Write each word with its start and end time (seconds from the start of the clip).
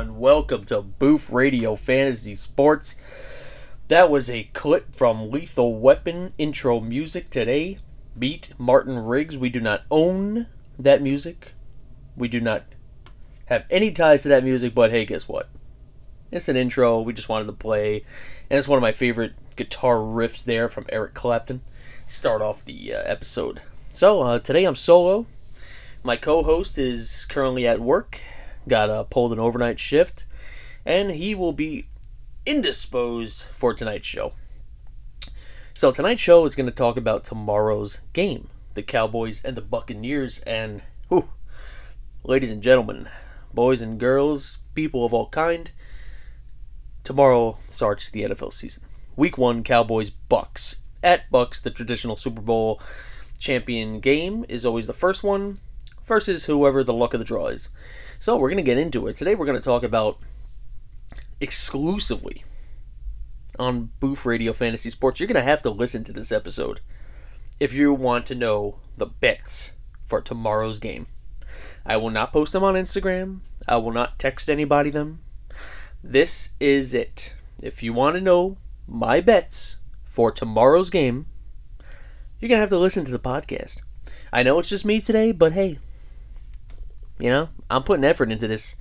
Everyone. 0.00 0.18
Welcome 0.18 0.64
to 0.66 0.80
Booth 0.80 1.28
Radio 1.28 1.76
Fantasy 1.76 2.34
Sports. 2.34 2.96
That 3.88 4.08
was 4.08 4.30
a 4.30 4.44
clip 4.54 4.96
from 4.96 5.30
Lethal 5.30 5.78
Weapon 5.78 6.32
intro 6.38 6.80
music 6.80 7.28
today. 7.28 7.76
Beat 8.18 8.54
Martin 8.56 8.98
Riggs. 8.98 9.36
We 9.36 9.50
do 9.50 9.60
not 9.60 9.82
own 9.90 10.46
that 10.78 11.02
music. 11.02 11.52
We 12.16 12.28
do 12.28 12.40
not 12.40 12.64
have 13.46 13.66
any 13.68 13.92
ties 13.92 14.22
to 14.22 14.30
that 14.30 14.42
music, 14.42 14.74
but 14.74 14.90
hey, 14.90 15.04
guess 15.04 15.28
what? 15.28 15.50
It's 16.30 16.48
an 16.48 16.56
intro. 16.56 17.02
We 17.02 17.12
just 17.12 17.28
wanted 17.28 17.48
to 17.48 17.52
play. 17.52 18.02
And 18.48 18.58
it's 18.58 18.68
one 18.68 18.78
of 18.78 18.82
my 18.82 18.92
favorite 18.92 19.34
guitar 19.54 19.96
riffs 19.96 20.42
there 20.42 20.70
from 20.70 20.86
Eric 20.88 21.12
Clapton. 21.12 21.60
Start 22.06 22.40
off 22.40 22.64
the 22.64 22.94
uh, 22.94 23.02
episode. 23.04 23.60
So, 23.90 24.22
uh, 24.22 24.38
today 24.38 24.64
I'm 24.64 24.76
solo. 24.76 25.26
My 26.02 26.16
co 26.16 26.42
host 26.42 26.78
is 26.78 27.26
currently 27.26 27.66
at 27.66 27.80
work, 27.80 28.22
got 28.68 28.90
uh, 28.90 29.04
pulled 29.04 29.32
an 29.32 29.38
overnight 29.38 29.78
shift, 29.78 30.24
and 30.84 31.10
he 31.10 31.34
will 31.34 31.52
be 31.52 31.86
indisposed 32.46 33.46
for 33.48 33.74
tonight's 33.74 34.06
show. 34.06 34.32
So, 35.74 35.92
tonight's 35.92 36.20
show 36.20 36.44
is 36.44 36.54
going 36.54 36.66
to 36.68 36.74
talk 36.74 36.96
about 36.96 37.24
tomorrow's 37.24 38.00
game 38.12 38.48
the 38.74 38.82
Cowboys 38.82 39.44
and 39.44 39.56
the 39.56 39.62
Buccaneers. 39.62 40.38
And, 40.40 40.82
whew, 41.08 41.28
ladies 42.22 42.50
and 42.50 42.62
gentlemen, 42.62 43.08
boys 43.52 43.80
and 43.80 43.98
girls, 43.98 44.58
people 44.74 45.04
of 45.04 45.12
all 45.12 45.28
kind, 45.28 45.70
tomorrow 47.02 47.58
starts 47.66 48.10
the 48.10 48.22
NFL 48.22 48.52
season. 48.52 48.84
Week 49.16 49.36
one, 49.36 49.64
Cowboys 49.64 50.10
Bucs. 50.30 50.76
At 51.02 51.30
Bucs, 51.30 51.60
the 51.60 51.70
traditional 51.70 52.16
Super 52.16 52.42
Bowl 52.42 52.80
champion 53.38 54.00
game 54.00 54.44
is 54.48 54.66
always 54.66 54.86
the 54.86 54.92
first 54.92 55.22
one 55.22 55.58
versus 56.10 56.46
whoever 56.46 56.82
the 56.82 56.92
luck 56.92 57.14
of 57.14 57.20
the 57.20 57.24
draw 57.24 57.46
is. 57.46 57.68
So 58.18 58.36
we're 58.36 58.48
going 58.48 58.56
to 58.56 58.68
get 58.68 58.78
into 58.78 59.06
it. 59.06 59.16
Today 59.16 59.36
we're 59.36 59.46
going 59.46 59.56
to 59.56 59.64
talk 59.64 59.84
about 59.84 60.18
exclusively 61.40 62.42
on 63.60 63.90
Booth 64.00 64.26
Radio 64.26 64.52
Fantasy 64.52 64.90
Sports. 64.90 65.20
You're 65.20 65.28
going 65.28 65.36
to 65.36 65.42
have 65.42 65.62
to 65.62 65.70
listen 65.70 66.02
to 66.02 66.12
this 66.12 66.32
episode 66.32 66.80
if 67.60 67.72
you 67.72 67.94
want 67.94 68.26
to 68.26 68.34
know 68.34 68.80
the 68.96 69.06
bets 69.06 69.74
for 70.04 70.20
tomorrow's 70.20 70.80
game. 70.80 71.06
I 71.86 71.96
will 71.96 72.10
not 72.10 72.32
post 72.32 72.54
them 72.54 72.64
on 72.64 72.74
Instagram. 72.74 73.42
I 73.68 73.76
will 73.76 73.92
not 73.92 74.18
text 74.18 74.50
anybody 74.50 74.90
them. 74.90 75.20
This 76.02 76.54
is 76.58 76.92
it. 76.92 77.36
If 77.62 77.84
you 77.84 77.92
want 77.92 78.16
to 78.16 78.20
know 78.20 78.56
my 78.88 79.20
bets 79.20 79.76
for 80.02 80.32
tomorrow's 80.32 80.90
game, 80.90 81.26
you're 82.40 82.48
going 82.48 82.56
to 82.56 82.62
have 82.62 82.70
to 82.70 82.78
listen 82.78 83.04
to 83.04 83.12
the 83.12 83.20
podcast. 83.20 83.80
I 84.32 84.42
know 84.42 84.58
it's 84.58 84.70
just 84.70 84.84
me 84.84 85.00
today, 85.00 85.30
but 85.30 85.52
hey, 85.52 85.78
you 87.20 87.30
know, 87.30 87.48
I'm 87.68 87.82
putting 87.82 88.04
effort 88.04 88.32
into 88.32 88.48
this. 88.48 88.76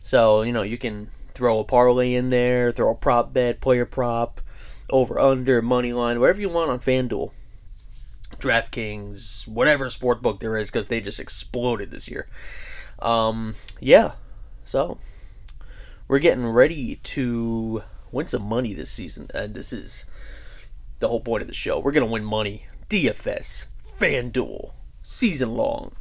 So, 0.00 0.42
you 0.42 0.52
know, 0.52 0.62
you 0.62 0.78
can 0.78 1.10
throw 1.28 1.60
a 1.60 1.64
parlay 1.64 2.14
in 2.14 2.30
there, 2.30 2.72
throw 2.72 2.90
a 2.90 2.94
prop 2.94 3.32
bet, 3.32 3.60
player 3.60 3.86
prop, 3.86 4.40
over, 4.90 5.18
under, 5.18 5.62
money 5.62 5.92
line, 5.92 6.18
whatever 6.20 6.40
you 6.40 6.48
want 6.48 6.70
on 6.70 6.80
FanDuel. 6.80 7.32
DraftKings, 8.38 9.48
whatever 9.48 9.90
sport 9.90 10.22
book 10.22 10.40
there 10.40 10.56
is, 10.56 10.70
because 10.70 10.86
they 10.86 11.00
just 11.00 11.20
exploded 11.20 11.90
this 11.90 12.08
year. 12.08 12.28
Um, 12.98 13.54
yeah, 13.80 14.12
so 14.64 14.98
we're 16.08 16.18
getting 16.18 16.46
ready 16.46 16.96
to 16.96 17.82
win 18.10 18.26
some 18.26 18.42
money 18.42 18.74
this 18.74 18.90
season, 18.90 19.28
and 19.34 19.54
this 19.54 19.72
is 19.72 20.04
the 21.00 21.08
whole 21.08 21.20
point 21.20 21.42
of 21.42 21.48
the 21.48 21.54
show. 21.54 21.78
We're 21.78 21.92
gonna 21.92 22.06
win 22.06 22.24
money, 22.24 22.66
DFS, 22.88 23.66
FanDuel, 23.98 24.72
season 25.02 25.54
long. 25.54 25.92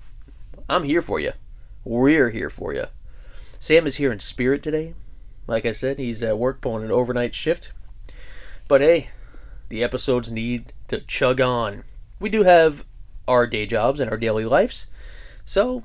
I'm 0.70 0.84
here 0.84 1.02
for 1.02 1.20
you. 1.20 1.34
We're 1.88 2.32
here 2.32 2.50
for 2.50 2.74
you. 2.74 2.84
Sam 3.60 3.88
is 3.88 3.96
here 3.96 4.12
in 4.12 4.20
spirit 4.20 4.62
today. 4.62 4.94
Like 5.48 5.66
I 5.66 5.72
said, 5.72 5.98
he's 5.98 6.22
at 6.22 6.38
work 6.38 6.60
pulling 6.60 6.84
an 6.84 6.92
overnight 6.92 7.34
shift. 7.34 7.72
But 8.68 8.82
hey, 8.82 9.10
the 9.70 9.86
episodes 9.86 10.30
need 10.30 10.74
to 10.90 11.00
chug 11.00 11.40
on. 11.40 11.86
We 12.20 12.30
do 12.30 12.44
have 12.44 12.84
our 13.26 13.48
day 13.48 13.66
jobs 13.66 14.02
and 14.02 14.12
our 14.12 14.18
daily 14.18 14.44
lives. 14.44 14.88
So 15.46 15.84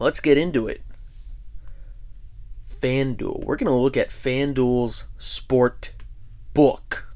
let's 0.00 0.20
get 0.20 0.38
into 0.38 0.66
it. 0.66 0.80
FanDuel. 2.80 3.44
We're 3.44 3.56
going 3.56 3.66
to 3.66 3.74
look 3.74 3.98
at 3.98 4.08
FanDuel's 4.08 5.04
sport 5.18 5.92
book. 6.54 7.14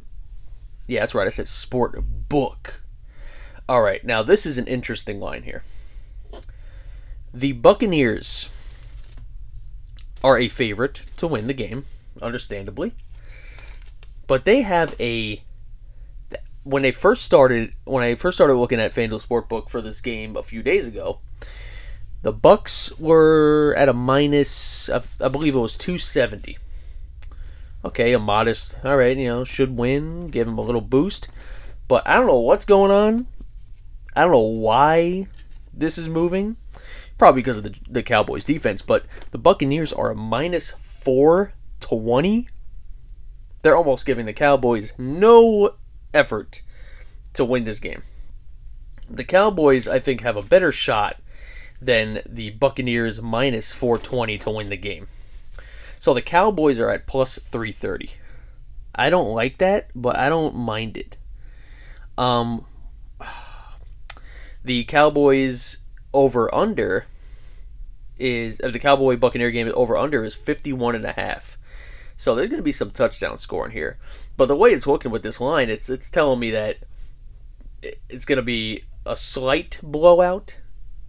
Yeah, 0.86 1.00
that's 1.00 1.14
right. 1.14 1.26
I 1.26 1.30
said 1.30 1.48
sport 1.48 1.98
book. 2.28 2.82
All 3.66 3.80
right, 3.80 4.04
now 4.04 4.22
this 4.22 4.44
is 4.44 4.58
an 4.58 4.66
interesting 4.66 5.18
line 5.18 5.44
here. 5.44 5.62
The 7.32 7.52
Buccaneers 7.52 8.50
are 10.22 10.38
a 10.38 10.48
favorite 10.48 11.02
to 11.16 11.28
win 11.28 11.46
the 11.46 11.54
game, 11.54 11.86
understandably. 12.20 12.92
But 14.26 14.44
they 14.44 14.62
have 14.62 14.94
a 15.00 15.42
when 16.62 16.82
they 16.82 16.92
first 16.92 17.22
started 17.22 17.74
when 17.84 18.02
I 18.02 18.14
first 18.16 18.36
started 18.36 18.54
looking 18.54 18.80
at 18.80 18.94
FanDuel 18.94 19.26
Sportbook 19.26 19.70
for 19.70 19.80
this 19.80 20.00
game 20.00 20.36
a 20.36 20.42
few 20.42 20.62
days 20.62 20.86
ago, 20.86 21.20
the 22.22 22.32
Bucs 22.32 22.98
were 22.98 23.74
at 23.78 23.88
a 23.88 23.92
minus 23.94 24.90
I 24.90 25.28
believe 25.28 25.54
it 25.54 25.60
was 25.60 25.76
270. 25.76 26.58
Okay, 27.82 28.12
a 28.12 28.18
modest, 28.18 28.76
all 28.84 28.96
right, 28.96 29.16
you 29.16 29.28
know, 29.28 29.44
should 29.44 29.76
win, 29.76 30.28
give 30.28 30.46
them 30.46 30.58
a 30.58 30.62
little 30.62 30.82
boost. 30.82 31.30
But 31.88 32.06
I 32.06 32.16
don't 32.16 32.26
know 32.26 32.40
what's 32.40 32.66
going 32.66 32.90
on. 32.90 33.26
I 34.14 34.22
don't 34.22 34.32
know 34.32 34.40
why 34.40 35.28
this 35.72 35.96
is 35.96 36.08
moving 36.08 36.56
probably 37.20 37.42
because 37.42 37.58
of 37.58 37.64
the, 37.64 37.74
the 37.86 38.02
Cowboys 38.02 38.46
defense, 38.46 38.80
but 38.80 39.04
the 39.30 39.36
Buccaneers 39.36 39.92
are 39.92 40.10
a 40.10 40.14
minus 40.14 40.70
420. 40.70 42.48
They're 43.62 43.76
almost 43.76 44.06
giving 44.06 44.24
the 44.24 44.32
Cowboys 44.32 44.94
no 44.96 45.74
effort 46.14 46.62
to 47.34 47.44
win 47.44 47.64
this 47.64 47.78
game. 47.78 48.04
The 49.10 49.22
Cowboys, 49.22 49.86
I 49.86 49.98
think, 49.98 50.22
have 50.22 50.38
a 50.38 50.42
better 50.42 50.72
shot 50.72 51.20
than 51.78 52.22
the 52.24 52.52
Buccaneers 52.52 53.20
minus 53.20 53.70
420 53.70 54.38
to 54.38 54.50
win 54.50 54.70
the 54.70 54.78
game. 54.78 55.06
So 55.98 56.14
the 56.14 56.22
Cowboys 56.22 56.80
are 56.80 56.88
at 56.88 57.06
plus 57.06 57.36
330. 57.36 58.12
I 58.94 59.10
don't 59.10 59.34
like 59.34 59.58
that, 59.58 59.90
but 59.94 60.16
I 60.16 60.30
don't 60.30 60.56
mind 60.56 60.96
it. 60.96 61.18
Um, 62.16 62.64
the 64.64 64.84
Cowboys 64.84 65.76
over 66.14 66.52
under 66.54 67.04
is 68.20 68.60
of 68.60 68.72
the 68.72 68.78
Cowboy 68.78 69.16
Buccaneer 69.16 69.50
game 69.50 69.70
over 69.74 69.96
under 69.96 70.24
is 70.24 70.34
51 70.34 70.94
and 70.94 71.04
a 71.04 71.12
half. 71.12 71.58
So 72.16 72.34
there's 72.34 72.50
going 72.50 72.58
to 72.58 72.62
be 72.62 72.72
some 72.72 72.90
touchdown 72.90 73.38
scoring 73.38 73.72
here. 73.72 73.98
But 74.36 74.46
the 74.46 74.56
way 74.56 74.70
it's 74.70 74.86
looking 74.86 75.10
with 75.10 75.22
this 75.22 75.40
line, 75.40 75.70
it's 75.70 75.88
it's 75.88 76.10
telling 76.10 76.38
me 76.38 76.50
that 76.50 76.78
it's 78.08 78.24
going 78.24 78.36
to 78.36 78.42
be 78.42 78.84
a 79.06 79.16
slight 79.16 79.80
blowout, 79.82 80.58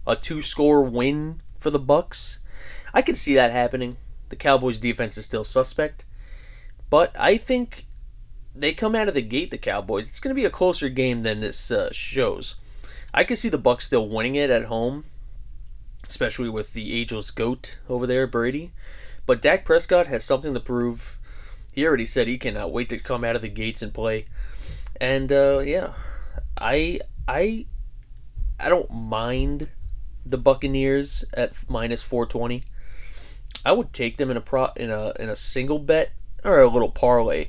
a 0.06 0.16
two-score 0.16 0.82
win 0.82 1.42
for 1.58 1.70
the 1.70 1.78
Bucs. 1.78 2.38
I 2.94 3.02
can 3.02 3.14
see 3.14 3.34
that 3.34 3.52
happening. 3.52 3.98
The 4.30 4.36
Cowboys 4.36 4.78
defense 4.78 5.18
is 5.18 5.26
still 5.26 5.44
suspect, 5.44 6.06
but 6.88 7.14
I 7.18 7.36
think 7.36 7.86
they 8.54 8.72
come 8.72 8.94
out 8.94 9.08
of 9.08 9.14
the 9.14 9.22
gate 9.22 9.50
the 9.50 9.58
Cowboys. 9.58 10.08
It's 10.08 10.20
going 10.20 10.34
to 10.34 10.40
be 10.40 10.46
a 10.46 10.50
closer 10.50 10.88
game 10.88 11.22
than 11.22 11.40
this 11.40 11.70
uh, 11.70 11.90
shows. 11.92 12.54
I 13.12 13.24
can 13.24 13.36
see 13.36 13.50
the 13.50 13.58
Bucs 13.58 13.82
still 13.82 14.08
winning 14.08 14.36
it 14.36 14.48
at 14.48 14.64
home, 14.64 15.04
especially 16.12 16.50
with 16.50 16.74
the 16.74 17.00
Angels' 17.00 17.30
goat 17.30 17.78
over 17.88 18.06
there, 18.06 18.26
Brady. 18.26 18.70
But 19.24 19.40
Dak 19.40 19.64
Prescott 19.64 20.08
has 20.08 20.22
something 20.22 20.52
to 20.52 20.60
prove. 20.60 21.18
He 21.72 21.86
already 21.86 22.04
said 22.04 22.28
he 22.28 22.36
cannot 22.36 22.70
wait 22.70 22.90
to 22.90 22.98
come 22.98 23.24
out 23.24 23.34
of 23.34 23.40
the 23.40 23.48
gates 23.48 23.80
and 23.80 23.94
play. 23.94 24.26
And 25.00 25.32
uh, 25.32 25.60
yeah, 25.64 25.94
I 26.58 27.00
I 27.26 27.64
I 28.60 28.68
don't 28.68 28.90
mind 28.92 29.70
the 30.26 30.36
Buccaneers 30.36 31.24
at 31.32 31.54
minus 31.66 32.02
420. 32.02 32.64
I 33.64 33.72
would 33.72 33.94
take 33.94 34.18
them 34.18 34.30
in 34.30 34.36
a 34.36 34.42
pro 34.42 34.66
in 34.76 34.90
a 34.90 35.14
in 35.18 35.30
a 35.30 35.36
single 35.36 35.78
bet 35.78 36.12
or 36.44 36.60
a 36.60 36.68
little 36.68 36.90
parlay. 36.90 37.48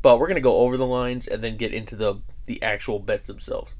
But 0.00 0.18
we're 0.18 0.28
gonna 0.28 0.40
go 0.40 0.60
over 0.60 0.78
the 0.78 0.86
lines 0.86 1.26
and 1.26 1.44
then 1.44 1.58
get 1.58 1.74
into 1.74 1.94
the 1.94 2.22
the 2.46 2.62
actual 2.62 3.00
bets 3.00 3.26
themselves. 3.26 3.72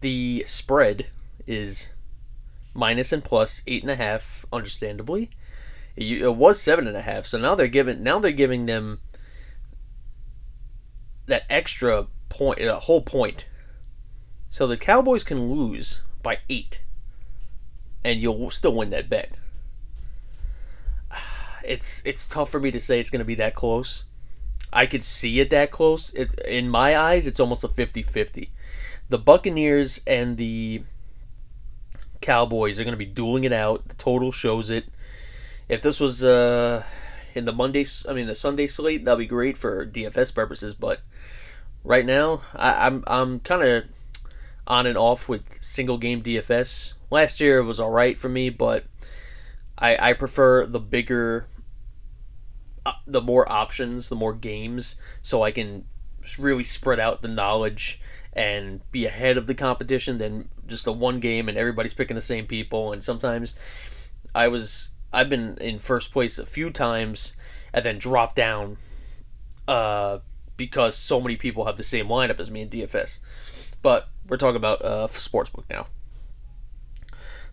The 0.00 0.44
spread 0.46 1.08
is 1.46 1.90
minus 2.72 3.12
and 3.12 3.22
plus 3.24 3.62
eight 3.66 3.82
and 3.82 3.90
a 3.90 3.96
half, 3.96 4.44
understandably. 4.52 5.30
It 5.96 6.36
was 6.36 6.60
seven 6.60 6.88
and 6.88 6.96
a 6.96 7.02
half, 7.02 7.26
so 7.26 7.38
now 7.38 7.54
they're 7.54 7.68
giving 7.68 8.02
now 8.02 8.18
they're 8.18 8.32
giving 8.32 8.66
them 8.66 9.00
that 11.26 11.44
extra 11.48 12.08
point, 12.28 12.60
a 12.60 12.80
whole 12.80 13.02
point. 13.02 13.48
So 14.50 14.66
the 14.66 14.76
Cowboys 14.76 15.24
can 15.24 15.50
lose 15.50 16.00
by 16.22 16.38
eight, 16.48 16.82
and 18.04 18.20
you'll 18.20 18.50
still 18.50 18.74
win 18.74 18.90
that 18.90 19.08
bet. 19.08 19.36
It's 21.66 22.04
it's 22.04 22.28
tough 22.28 22.50
for 22.50 22.60
me 22.60 22.70
to 22.72 22.80
say 22.80 23.00
it's 23.00 23.08
going 23.08 23.20
to 23.20 23.24
be 23.24 23.36
that 23.36 23.54
close. 23.54 24.04
I 24.70 24.84
could 24.84 25.02
see 25.02 25.40
it 25.40 25.48
that 25.48 25.70
close. 25.70 26.12
It, 26.12 26.38
in 26.40 26.68
my 26.68 26.94
eyes, 26.94 27.26
it's 27.26 27.40
almost 27.40 27.64
a 27.64 27.68
50 27.68 28.02
50 28.02 28.50
the 29.08 29.18
Buccaneers 29.18 30.00
and 30.06 30.36
the 30.36 30.82
Cowboys 32.24 32.80
are 32.80 32.84
going 32.84 32.94
to 32.94 32.98
be 32.98 33.04
dueling 33.04 33.44
it 33.44 33.52
out. 33.52 33.86
The 33.86 33.94
total 33.96 34.32
shows 34.32 34.70
it. 34.70 34.86
If 35.68 35.82
this 35.82 36.00
was 36.00 36.24
uh, 36.24 36.82
in 37.34 37.44
the 37.44 37.52
Monday, 37.52 37.84
I 38.08 38.14
mean 38.14 38.26
the 38.26 38.34
Sunday 38.34 38.66
slate, 38.66 39.04
that'd 39.04 39.18
be 39.18 39.26
great 39.26 39.58
for 39.58 39.86
DFS 39.86 40.34
purposes. 40.34 40.72
But 40.74 41.02
right 41.84 42.06
now, 42.06 42.40
I, 42.54 42.86
I'm 42.86 43.04
I'm 43.06 43.40
kind 43.40 43.62
of 43.62 43.84
on 44.66 44.86
and 44.86 44.96
off 44.96 45.28
with 45.28 45.62
single 45.62 45.98
game 45.98 46.22
DFS. 46.22 46.94
Last 47.10 47.40
year 47.40 47.58
it 47.58 47.64
was 47.64 47.78
all 47.78 47.90
right 47.90 48.16
for 48.16 48.30
me, 48.30 48.48
but 48.48 48.84
I 49.76 50.10
I 50.10 50.12
prefer 50.14 50.64
the 50.64 50.80
bigger, 50.80 51.46
uh, 52.86 52.92
the 53.06 53.20
more 53.20 53.50
options, 53.52 54.08
the 54.08 54.16
more 54.16 54.32
games, 54.32 54.96
so 55.20 55.42
I 55.42 55.50
can 55.50 55.84
really 56.38 56.64
spread 56.64 56.98
out 56.98 57.20
the 57.20 57.28
knowledge 57.28 58.00
and 58.34 58.80
be 58.90 59.06
ahead 59.06 59.36
of 59.36 59.46
the 59.46 59.54
competition 59.54 60.18
than 60.18 60.48
just 60.66 60.84
the 60.84 60.92
one 60.92 61.20
game 61.20 61.48
and 61.48 61.56
everybody's 61.56 61.94
picking 61.94 62.16
the 62.16 62.22
same 62.22 62.46
people. 62.46 62.92
And 62.92 63.02
sometimes 63.02 63.54
I 64.34 64.48
was 64.48 64.90
I've 65.12 65.30
been 65.30 65.56
in 65.60 65.78
first 65.78 66.10
place 66.10 66.38
a 66.38 66.46
few 66.46 66.70
times 66.70 67.34
and 67.72 67.84
then 67.84 67.98
dropped 67.98 68.36
down 68.36 68.76
uh, 69.68 70.18
because 70.56 70.96
so 70.96 71.20
many 71.20 71.36
people 71.36 71.66
have 71.66 71.76
the 71.76 71.84
same 71.84 72.08
lineup 72.08 72.40
as 72.40 72.50
me 72.50 72.62
in 72.62 72.68
DFS. 72.68 73.20
But 73.82 74.08
we're 74.26 74.36
talking 74.36 74.56
about 74.56 74.84
uh, 74.84 75.06
sportsbook 75.08 75.64
now. 75.70 75.86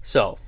So, 0.02 0.40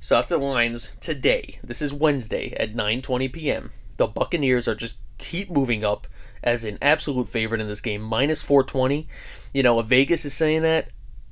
so 0.00 0.16
that's 0.16 0.28
the 0.28 0.38
lines 0.38 0.92
today. 1.00 1.58
This 1.62 1.80
is 1.80 1.94
Wednesday 1.94 2.52
at 2.58 2.74
9:20 2.74 3.32
p.m. 3.32 3.72
The 3.96 4.06
Buccaneers 4.06 4.68
are 4.68 4.74
just 4.74 4.98
keep 5.16 5.50
moving 5.50 5.82
up 5.82 6.06
as 6.42 6.64
an 6.64 6.78
absolute 6.82 7.28
favorite 7.28 7.60
in 7.60 7.68
this 7.68 7.80
game, 7.80 8.00
minus 8.00 8.42
420. 8.42 9.08
You 9.52 9.62
know, 9.62 9.80
if 9.80 9.86
Vegas 9.86 10.24
is 10.24 10.34
saying 10.34 10.62
that 10.62 10.88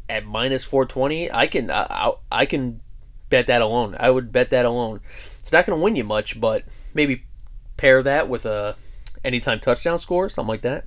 at 0.09 0.25
minus 0.25 0.65
420, 0.65 1.33
I 1.33 1.47
can 1.47 1.71
I, 1.71 2.13
I 2.31 2.47
can 2.47 2.81
bet 3.31 3.47
that 3.47 3.63
alone. 3.63 3.97
I 3.99 4.11
would 4.11 4.33
bet 4.33 4.51
that 4.51 4.67
alone. 4.67 5.01
It's 5.39 5.53
not 5.53 5.67
going 5.67 5.79
to 5.79 5.83
win 5.83 5.97
you 5.97 6.05
much, 6.05 6.41
but 6.41 6.65
maybe 6.93 7.25
pair 7.77 8.03
that 8.03 8.29
with 8.29 8.47
a 8.47 8.77
anytime 9.25 9.61
touchdown 9.61 9.99
score, 9.99 10.29
something 10.29 10.49
like 10.49 10.63
that. 10.63 10.87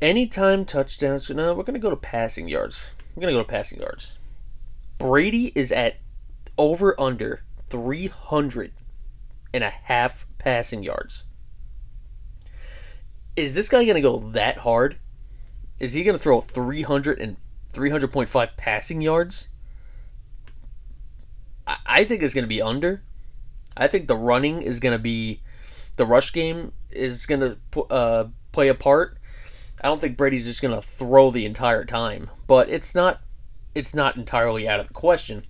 Anytime 0.00 0.64
touchdowns. 0.64 1.30
No, 1.30 1.54
we're 1.54 1.62
going 1.62 1.74
to 1.74 1.80
go 1.80 1.90
to 1.90 1.96
passing 1.96 2.48
yards. 2.48 2.82
We're 3.14 3.22
going 3.22 3.34
to 3.34 3.38
go 3.38 3.42
to 3.42 3.48
passing 3.48 3.80
yards. 3.80 4.18
Brady 4.98 5.52
is 5.54 5.72
at 5.72 5.96
over 6.56 6.98
under 7.00 7.42
300 7.68 8.72
and 9.52 9.64
a 9.64 9.70
half 9.70 10.26
passing 10.38 10.82
yards. 10.82 11.24
Is 13.36 13.54
this 13.54 13.68
guy 13.68 13.84
going 13.84 13.96
to 13.96 14.00
go 14.00 14.18
that 14.30 14.58
hard? 14.58 14.96
Is 15.80 15.92
he 15.92 16.04
going 16.04 16.16
to 16.16 16.22
throw 16.22 16.40
300 16.40 17.18
and 17.18 17.36
300.5 17.72 18.50
passing 18.56 19.00
yards? 19.00 19.48
I 21.66 22.04
think 22.04 22.22
it's 22.22 22.34
going 22.34 22.44
to 22.44 22.48
be 22.48 22.62
under. 22.62 23.02
I 23.76 23.88
think 23.88 24.06
the 24.06 24.16
running 24.16 24.62
is 24.62 24.80
going 24.80 24.92
to 24.92 25.02
be 25.02 25.40
the 25.96 26.06
rush 26.06 26.32
game 26.32 26.72
is 26.90 27.26
going 27.26 27.40
to 27.40 27.80
uh, 27.90 28.28
play 28.52 28.68
a 28.68 28.74
part. 28.74 29.18
I 29.82 29.88
don't 29.88 30.00
think 30.00 30.16
Brady's 30.16 30.44
just 30.44 30.62
going 30.62 30.74
to 30.74 30.82
throw 30.82 31.30
the 31.30 31.46
entire 31.46 31.84
time, 31.84 32.30
but 32.46 32.68
it's 32.68 32.94
not 32.94 33.20
it's 33.74 33.94
not 33.94 34.16
entirely 34.16 34.68
out 34.68 34.78
of 34.78 34.88
the 34.88 34.94
question. 34.94 35.44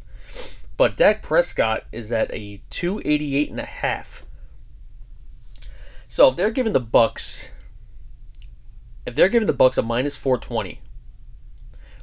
But 0.77 0.97
Dak 0.97 1.23
Prescott 1.23 1.85
is 1.93 2.11
at 2.11 2.33
a 2.35 2.63
288 2.71 3.51
and 3.51 3.61
a 3.61 3.65
half. 3.65 4.25
So 6.09 6.29
if 6.29 6.37
they're 6.37 6.51
giving 6.51 6.73
the 6.73 6.81
Bucs 6.81 7.51
if 9.07 9.15
they're 9.15 9.29
giving 9.29 9.47
the 9.47 9.55
Bucs 9.55 9.79
a 9.79 9.83
minus 9.83 10.17
420 10.17 10.81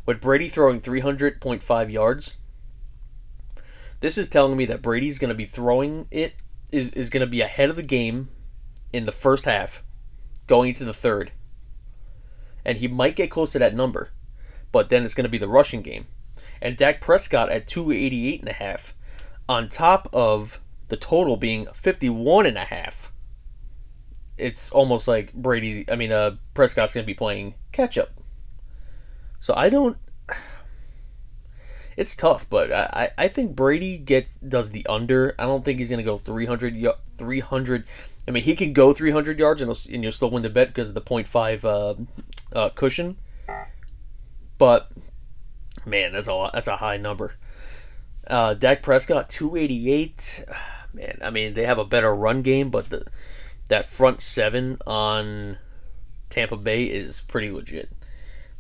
with 0.05 0.21
Brady 0.21 0.49
throwing 0.49 0.81
300.5 0.81 1.91
yards, 1.91 2.35
this 3.99 4.17
is 4.17 4.29
telling 4.29 4.57
me 4.57 4.65
that 4.65 4.81
Brady's 4.81 5.19
going 5.19 5.29
to 5.29 5.35
be 5.35 5.45
throwing 5.45 6.07
it 6.11 6.33
is 6.71 6.91
is 6.93 7.09
going 7.09 7.21
to 7.21 7.27
be 7.27 7.41
ahead 7.41 7.69
of 7.69 7.75
the 7.75 7.83
game 7.83 8.29
in 8.93 9.05
the 9.05 9.11
first 9.11 9.45
half, 9.45 9.83
going 10.47 10.69
into 10.69 10.85
the 10.85 10.93
third. 10.93 11.31
And 12.65 12.77
he 12.77 12.87
might 12.87 13.15
get 13.15 13.31
close 13.31 13.51
to 13.53 13.59
that 13.59 13.75
number, 13.75 14.11
but 14.71 14.89
then 14.89 15.03
it's 15.03 15.13
going 15.13 15.25
to 15.25 15.29
be 15.29 15.37
the 15.37 15.47
rushing 15.47 15.81
game. 15.81 16.07
And 16.61 16.77
Dak 16.77 17.01
Prescott 17.01 17.51
at 17.51 17.67
288 17.67 18.39
and 18.39 18.49
a 18.49 18.53
half 18.53 18.93
on 19.49 19.69
top 19.69 20.07
of 20.13 20.59
the 20.89 20.97
total 20.97 21.37
being 21.37 21.67
51 21.73 22.45
and 22.45 22.57
a 22.57 22.65
half. 22.65 23.10
It's 24.41 24.71
almost 24.71 25.07
like 25.07 25.33
Brady, 25.33 25.85
I 25.89 25.95
mean 25.95 26.11
uh 26.11 26.37
Prescott's 26.53 26.93
going 26.93 27.03
to 27.03 27.07
be 27.07 27.13
playing 27.13 27.55
catch 27.71 27.97
up. 27.97 28.09
So 29.39 29.53
I 29.55 29.69
don't 29.69 29.97
it's 31.97 32.15
tough, 32.15 32.49
but 32.49 32.71
I, 32.71 33.11
I 33.17 33.27
think 33.27 33.55
Brady 33.55 33.97
gets 33.97 34.35
does 34.37 34.71
the 34.71 34.85
under. 34.87 35.35
I 35.37 35.43
don't 35.43 35.63
think 35.63 35.79
he's 35.79 35.89
going 35.89 35.99
to 35.99 36.03
go 36.03 36.17
300, 36.17 36.75
300. 37.17 37.83
I 38.27 38.31
mean, 38.31 38.43
he 38.43 38.55
can 38.55 38.73
go 38.73 38.93
300 38.93 39.39
yards 39.39 39.61
and, 39.61 39.69
and 39.91 40.03
you'll 40.03 40.11
still 40.11 40.31
win 40.31 40.43
the 40.43 40.49
bet 40.49 40.69
because 40.69 40.89
of 40.89 40.95
the 40.95 41.01
0.5 41.01 41.63
uh, 41.63 42.57
uh, 42.57 42.69
cushion. 42.69 43.17
But 44.57 44.89
man, 45.85 46.13
that's 46.13 46.27
a 46.27 46.49
that's 46.53 46.67
a 46.67 46.77
high 46.77 46.97
number. 46.97 47.35
Uh, 48.27 48.53
Dak 48.53 48.81
Prescott 48.83 49.29
288. 49.29 50.45
Man, 50.93 51.19
I 51.23 51.29
mean 51.29 51.53
they 51.53 51.65
have 51.65 51.77
a 51.77 51.85
better 51.85 52.13
run 52.13 52.41
game, 52.41 52.69
but 52.69 52.89
the 52.89 53.05
that 53.71 53.85
front 53.85 54.19
seven 54.19 54.77
on 54.85 55.57
Tampa 56.29 56.57
Bay 56.57 56.83
is 56.83 57.21
pretty 57.21 57.49
legit. 57.49 57.89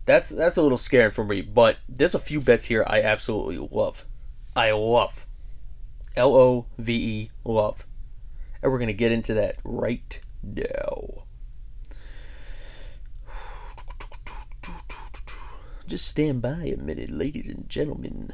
That's 0.05 0.29
that's 0.29 0.55
a 0.55 0.61
little 0.61 0.77
scary 0.77 1.11
for 1.11 1.25
me, 1.25 1.41
but 1.41 1.79
there's 1.89 2.15
a 2.15 2.19
few 2.19 2.39
bets 2.39 2.67
here 2.67 2.85
I 2.87 3.01
absolutely 3.01 3.57
love. 3.57 4.05
I 4.55 4.71
love. 4.71 5.27
L 6.15 6.33
O 6.33 6.65
V 6.77 6.93
E 6.93 7.31
love. 7.43 7.85
And 8.63 8.71
we're 8.71 8.79
gonna 8.79 8.93
get 8.93 9.11
into 9.11 9.33
that 9.33 9.57
right 9.65 10.21
now. 10.41 11.25
Just 15.87 16.07
stand 16.07 16.41
by 16.41 16.63
a 16.73 16.77
minute, 16.77 17.09
ladies 17.09 17.49
and 17.49 17.67
gentlemen. 17.67 18.31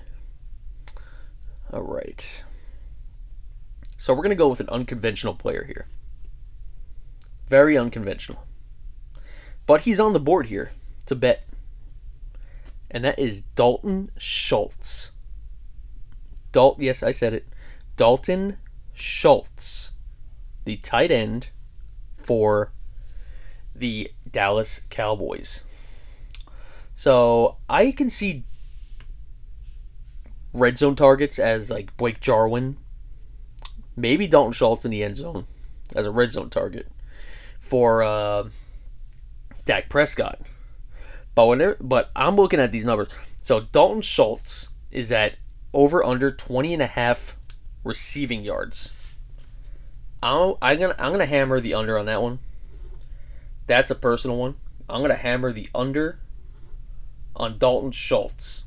All 1.73 1.81
right. 1.81 2.43
So 3.97 4.13
we're 4.13 4.21
going 4.21 4.29
to 4.29 4.35
go 4.35 4.47
with 4.47 4.59
an 4.59 4.69
unconventional 4.69 5.33
player 5.33 5.63
here. 5.63 5.87
Very 7.47 7.77
unconventional. 7.77 8.43
But 9.65 9.81
he's 9.81 9.99
on 9.99 10.13
the 10.13 10.19
board 10.19 10.47
here 10.47 10.71
to 11.05 11.15
bet 11.15 11.47
and 12.89 13.03
that 13.03 13.19
is 13.19 13.41
Dalton 13.41 14.11
Schultz. 14.17 15.11
Dalton, 16.51 16.83
yes, 16.83 17.03
I 17.03 17.11
said 17.11 17.33
it. 17.33 17.47
Dalton 17.97 18.57
Schultz, 18.93 19.91
the 20.65 20.77
tight 20.77 21.11
end 21.11 21.49
for 22.17 22.71
the 23.75 24.11
Dallas 24.29 24.81
Cowboys. 24.89 25.63
So 26.95 27.57
I 27.69 27.91
can 27.91 28.09
see 28.09 28.45
red 30.53 30.77
zone 30.77 30.95
targets 30.95 31.37
as 31.37 31.69
like 31.69 31.95
Blake 31.97 32.21
Jarwin, 32.21 32.77
maybe 33.95 34.27
Dalton 34.27 34.53
Schultz 34.53 34.85
in 34.85 34.91
the 34.91 35.03
end 35.03 35.17
zone 35.17 35.45
as 35.95 36.05
a 36.05 36.11
red 36.11 36.31
zone 36.31 36.49
target 36.49 36.87
for 37.67 38.03
uh, 38.03 38.49
Dak 39.65 39.89
Prescott. 39.89 40.39
But 41.35 41.45
when 41.45 41.75
but 41.79 42.09
I'm 42.15 42.35
looking 42.35 42.59
at 42.59 42.71
these 42.71 42.85
numbers. 42.85 43.09
So 43.41 43.59
Dalton 43.59 44.01
Schultz 44.01 44.69
is 44.91 45.11
at 45.11 45.35
over 45.73 46.03
under 46.03 46.31
20 46.31 46.73
and 46.73 46.81
a 46.81 46.87
half 46.87 47.37
receiving 47.83 48.43
yards. 48.43 48.93
I'm, 50.23 50.55
I'm 50.61 50.79
gonna 50.79 50.95
I'm 50.97 51.11
gonna 51.11 51.25
hammer 51.25 51.59
the 51.59 51.75
under 51.75 51.99
on 51.99 52.07
that 52.07 52.21
one. 52.21 52.39
That's 53.67 53.91
a 53.91 53.95
personal 53.95 54.37
one. 54.37 54.55
I'm 54.89 55.01
gonna 55.01 55.13
hammer 55.13 55.51
the 55.51 55.69
under 55.75 56.19
on 57.35 57.59
Dalton 57.59 57.91
Schultz. 57.91 58.63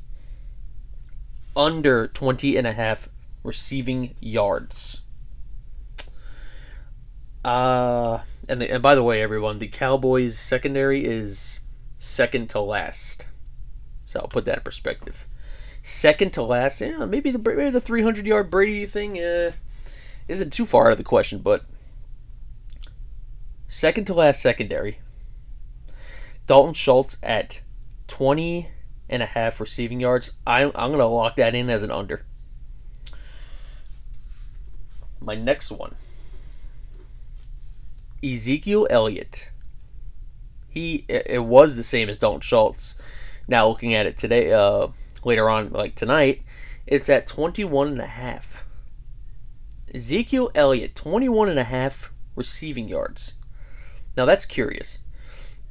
Under 1.55 2.07
20 2.07 2.55
and 2.55 2.65
a 2.65 2.71
half 2.71 3.09
receiving 3.43 4.15
yards. 4.21 5.01
Uh 7.43 8.19
and 8.47 8.61
the, 8.61 8.71
and 8.71 8.81
by 8.81 8.95
the 8.95 9.03
way 9.03 9.21
everyone, 9.21 9.59
the 9.59 9.67
Cowboys 9.67 10.37
secondary 10.37 11.05
is 11.05 11.59
second 11.97 12.49
to 12.51 12.59
last. 12.59 13.27
So 14.05 14.19
I'll 14.19 14.27
put 14.27 14.45
that 14.45 14.57
in 14.57 14.63
perspective. 14.63 15.27
Second 15.83 16.33
to 16.33 16.43
last, 16.43 16.81
yeah, 16.81 17.05
maybe 17.05 17.31
the 17.31 17.39
maybe 17.39 17.69
the 17.69 17.81
300 17.81 18.25
yard 18.25 18.49
Brady 18.49 18.85
thing 18.85 19.17
uh, 19.17 19.51
isn't 20.27 20.51
too 20.51 20.65
far 20.65 20.87
out 20.87 20.91
of 20.91 20.97
the 20.97 21.03
question, 21.03 21.39
but 21.39 21.65
second 23.67 24.05
to 24.05 24.13
last 24.13 24.41
secondary. 24.41 24.99
Dalton 26.47 26.73
Schultz 26.73 27.17
at 27.23 27.61
20 28.07 28.69
and 29.09 29.23
a 29.23 29.27
half 29.27 29.59
receiving 29.59 29.99
yards. 29.99 30.31
I, 30.45 30.63
I'm 30.63 30.71
going 30.71 30.97
to 30.97 31.05
lock 31.05 31.35
that 31.37 31.55
in 31.55 31.69
as 31.69 31.83
an 31.83 31.91
under. 31.91 32.25
My 35.19 35.35
next 35.35 35.71
one 35.71 35.95
Ezekiel 38.23 38.87
Elliott 38.89 39.51
he 40.71 41.05
it 41.09 41.43
was 41.43 41.75
the 41.75 41.83
same 41.83 42.09
as 42.09 42.17
Dalton 42.17 42.41
Schultz. 42.41 42.95
Now 43.47 43.67
looking 43.67 43.93
at 43.93 44.05
it 44.05 44.17
today, 44.17 44.51
uh, 44.51 44.87
later 45.23 45.49
on, 45.49 45.69
like 45.69 45.95
tonight, 45.95 46.43
it's 46.87 47.09
at 47.09 47.27
21 47.27 47.89
and 47.89 48.01
a 48.01 48.07
half. 48.07 48.65
Ezekiel 49.93 50.49
Elliott, 50.55 50.95
21 50.95 51.49
and 51.49 51.59
a 51.59 51.65
half 51.65 52.11
receiving 52.35 52.87
yards. 52.87 53.33
Now 54.15 54.25
that's 54.25 54.45
curious. 54.45 54.99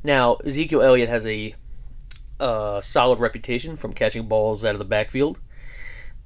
Now, 0.04 0.34
Ezekiel 0.44 0.82
Elliott 0.82 1.08
has 1.08 1.26
a 1.26 1.54
uh, 2.38 2.80
solid 2.82 3.18
reputation 3.18 3.76
from 3.76 3.94
catching 3.94 4.28
balls 4.28 4.64
out 4.64 4.74
of 4.74 4.78
the 4.78 4.84
backfield. 4.84 5.38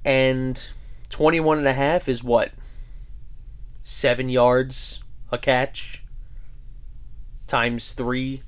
And 0.03 0.69
21 1.09 1.57
and 1.57 1.67
a 1.67 1.73
half 1.73 2.07
is 2.09 2.23
what? 2.23 2.51
7 3.83 4.29
yards 4.29 5.01
a 5.31 5.37
catch 5.37 6.04
times 7.47 7.93
3 7.93 8.43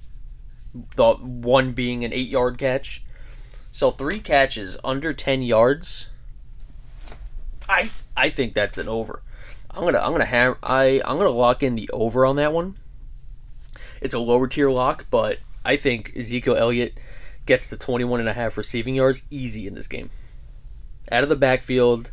the 0.96 1.14
one 1.14 1.74
being 1.74 2.04
an 2.04 2.14
8 2.14 2.28
yard 2.28 2.58
catch. 2.58 3.04
So 3.72 3.92
3 3.92 4.20
catches 4.20 4.78
under 4.84 5.14
10 5.14 5.42
yards. 5.42 6.10
I 7.70 7.92
I 8.16 8.30
think 8.30 8.54
that's 8.54 8.78
an 8.78 8.88
over. 8.88 9.22
I'm 9.70 9.92
to 9.92 10.04
I'm 10.04 10.18
to 10.18 10.26
have 10.26 10.58
I 10.64 11.02
I'm 11.06 11.20
to 11.20 11.30
lock 11.30 11.64
in 11.64 11.76
the 11.76 11.90
over 11.92 12.26
on 12.26 12.38
that 12.38 12.54
one. 12.54 12.78
It's 14.02 14.14
a 14.14 14.20
lower 14.20 14.48
tier 14.48 14.70
lock, 14.70 15.06
but 15.10 15.40
I 15.66 15.76
think 15.76 16.14
Ezekiel 16.16 16.56
Elliott 16.56 16.98
gets 17.46 17.70
the 17.70 17.78
21 17.78 18.20
and 18.20 18.30
a 18.30 18.34
half 18.34 18.58
receiving 18.58 18.96
yards 18.96 19.24
easy 19.30 19.68
in 19.68 19.74
this 19.74 19.88
game. 19.88 20.10
Out 21.12 21.24
of 21.24 21.30
the 21.30 21.36
backfield, 21.36 22.12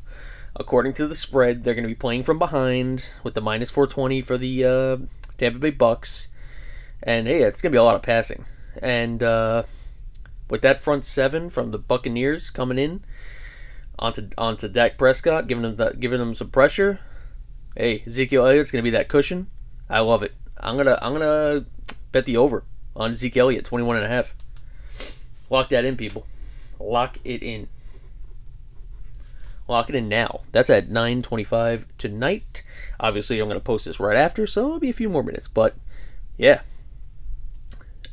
according 0.56 0.94
to 0.94 1.06
the 1.06 1.14
spread, 1.14 1.64
they're 1.64 1.74
going 1.74 1.84
to 1.84 1.88
be 1.88 1.94
playing 1.94 2.22
from 2.22 2.38
behind 2.38 3.10
with 3.22 3.34
the 3.34 3.40
minus 3.40 3.70
420 3.70 4.22
for 4.22 4.38
the 4.38 4.64
uh, 4.64 4.96
Tampa 5.36 5.58
Bay 5.58 5.72
Bucs. 5.72 6.28
And 7.04 7.28
hey, 7.28 7.42
it's 7.42 7.60
going 7.60 7.70
to 7.70 7.76
be 7.76 7.78
a 7.78 7.84
lot 7.84 7.96
of 7.96 8.02
passing. 8.02 8.46
And 8.82 9.22
uh, 9.22 9.64
with 10.48 10.62
that 10.62 10.80
front 10.80 11.04
seven 11.04 11.50
from 11.50 11.70
the 11.70 11.78
Buccaneers 11.78 12.50
coming 12.50 12.78
in 12.78 13.04
onto 13.98 14.28
onto 14.36 14.68
Dak 14.68 14.98
Prescott, 14.98 15.46
giving 15.46 15.62
them 15.62 15.76
the, 15.76 15.90
giving 15.90 16.18
them 16.18 16.34
some 16.34 16.50
pressure. 16.50 16.98
Hey, 17.76 18.02
Ezekiel 18.06 18.46
Elliott's 18.46 18.70
going 18.70 18.82
to 18.82 18.90
be 18.90 18.96
that 18.96 19.08
cushion. 19.08 19.48
I 19.88 20.00
love 20.00 20.22
it. 20.22 20.32
I'm 20.56 20.76
gonna 20.76 20.98
I'm 21.02 21.12
gonna 21.12 21.66
bet 22.10 22.24
the 22.24 22.38
over 22.38 22.64
on 22.96 23.10
Ezekiel 23.10 23.46
Elliott 23.46 23.64
21 23.66 23.96
and 23.96 24.06
a 24.06 24.08
half. 24.08 24.34
Lock 25.50 25.68
that 25.68 25.84
in, 25.84 25.96
people. 25.96 26.26
Lock 26.80 27.18
it 27.24 27.42
in. 27.42 27.68
Lock 29.68 29.88
it 29.88 29.94
in 29.94 30.08
now. 30.08 30.40
That's 30.52 30.70
at 30.70 30.88
9:25 30.88 31.84
tonight. 31.98 32.62
Obviously, 32.98 33.40
I'm 33.40 33.48
going 33.48 33.60
to 33.60 33.64
post 33.64 33.84
this 33.84 34.00
right 34.00 34.16
after, 34.16 34.46
so 34.46 34.66
it'll 34.66 34.80
be 34.80 34.90
a 34.90 34.94
few 34.94 35.08
more 35.08 35.22
minutes. 35.22 35.48
But 35.48 35.74
yeah, 36.38 36.60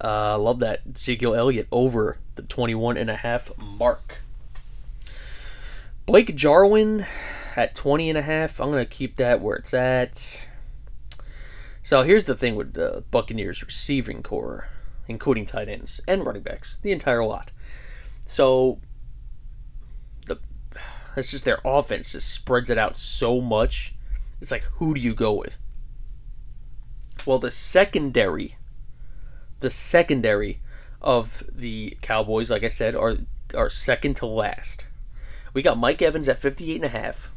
uh, 0.04 0.38
love 0.38 0.60
that 0.60 0.82
Ezekiel 0.94 1.36
Elliott 1.36 1.68
over 1.72 2.18
the 2.36 2.42
21 2.42 2.98
and 2.98 3.10
a 3.10 3.16
half 3.16 3.52
mark. 3.58 4.22
Blake 6.06 6.36
Jarwin 6.36 7.06
at 7.56 7.76
20 7.76 8.10
and 8.10 8.18
a 8.18 8.22
half. 8.22 8.60
I'm 8.60 8.72
going 8.72 8.84
to 8.84 8.90
keep 8.90 9.18
that 9.18 9.42
where 9.42 9.56
it's 9.56 9.74
at. 9.74 10.48
So 11.84 12.04
here's 12.04 12.26
the 12.26 12.36
thing 12.36 12.56
with 12.56 12.74
the 12.74 13.04
Buccaneers 13.12 13.64
receiving 13.64 14.24
corps, 14.24 14.70
including 15.08 15.46
tight 15.46 15.70
ends 15.70 16.00
and 16.08 16.26
running 16.26 16.44
backs, 16.44 16.78
the 16.82 16.92
entire 16.92 17.24
lot. 17.24 17.52
So 18.26 18.80
the 20.26 20.40
it's 21.18 21.32
just 21.32 21.44
their 21.44 21.60
offense 21.66 22.14
just 22.14 22.30
spreads 22.30 22.70
it 22.70 22.78
out 22.78 22.98
so 22.98 23.42
much. 23.42 23.94
It's 24.40 24.52
like 24.52 24.64
who 24.64 24.94
do 24.94 25.02
you 25.02 25.14
go 25.14 25.34
with? 25.34 25.58
Well, 27.26 27.40
the 27.40 27.52
secondary, 27.52 28.58
the 29.62 29.72
secondary 29.72 30.60
of 31.02 31.44
the 31.52 31.98
Cowboys, 32.02 32.52
like 32.52 32.64
I 32.64 32.70
said, 32.70 32.96
are 32.96 33.18
are 33.56 33.70
second 33.70 34.16
to 34.18 34.26
last. 34.26 34.88
We 35.54 35.62
got 35.62 35.78
Mike 35.78 36.02
Evans 36.02 36.30
at 36.30 36.40
58 36.40 36.76
and 36.76 36.86
a 36.86 36.90
half. 36.90 37.32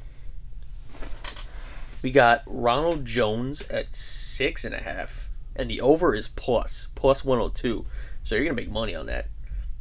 We 2.02 2.10
got 2.10 2.42
Ronald 2.46 3.04
Jones 3.04 3.62
at 3.62 3.94
six 3.94 4.64
and 4.64 4.74
a 4.74 4.82
half, 4.82 5.28
and 5.56 5.70
the 5.70 5.80
over 5.80 6.14
is 6.14 6.28
plus 6.28 6.88
plus 6.94 7.24
102. 7.24 7.86
So 8.22 8.34
you're 8.34 8.44
gonna 8.44 8.54
make 8.54 8.70
money 8.70 8.94
on 8.94 9.06
that. 9.06 9.28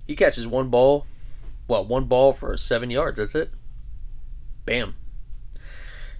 He 0.08 0.16
catches 0.16 0.46
one 0.48 0.70
ball, 0.70 1.06
well, 1.68 1.86
one 1.86 2.06
ball 2.06 2.34
for 2.34 2.56
seven 2.58 2.90
yards. 2.90 3.20
That's 3.20 3.36
it. 3.36 3.52
Bam. 4.66 4.96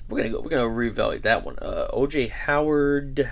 We're 0.08 0.18
gonna 0.18 0.30
go. 0.30 0.42
We're 0.42 0.50
gonna 0.50 0.64
reevaluate 0.64 1.22
that 1.24 1.46
one. 1.46 1.58
Uh, 1.60 1.88
OJ 1.94 2.30
Howard. 2.30 3.30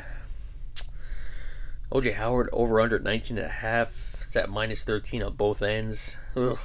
OJ 1.91 2.15
Howard 2.15 2.49
over 2.53 2.79
under 2.79 2.99
19 2.99 3.37
and 3.37 3.45
a 3.45 3.49
half. 3.49 4.17
It's 4.21 4.35
at 4.35 4.49
minus 4.49 4.83
13 4.83 5.23
on 5.23 5.33
both 5.35 5.61
ends. 5.61 6.17
Ugh. 6.35 6.57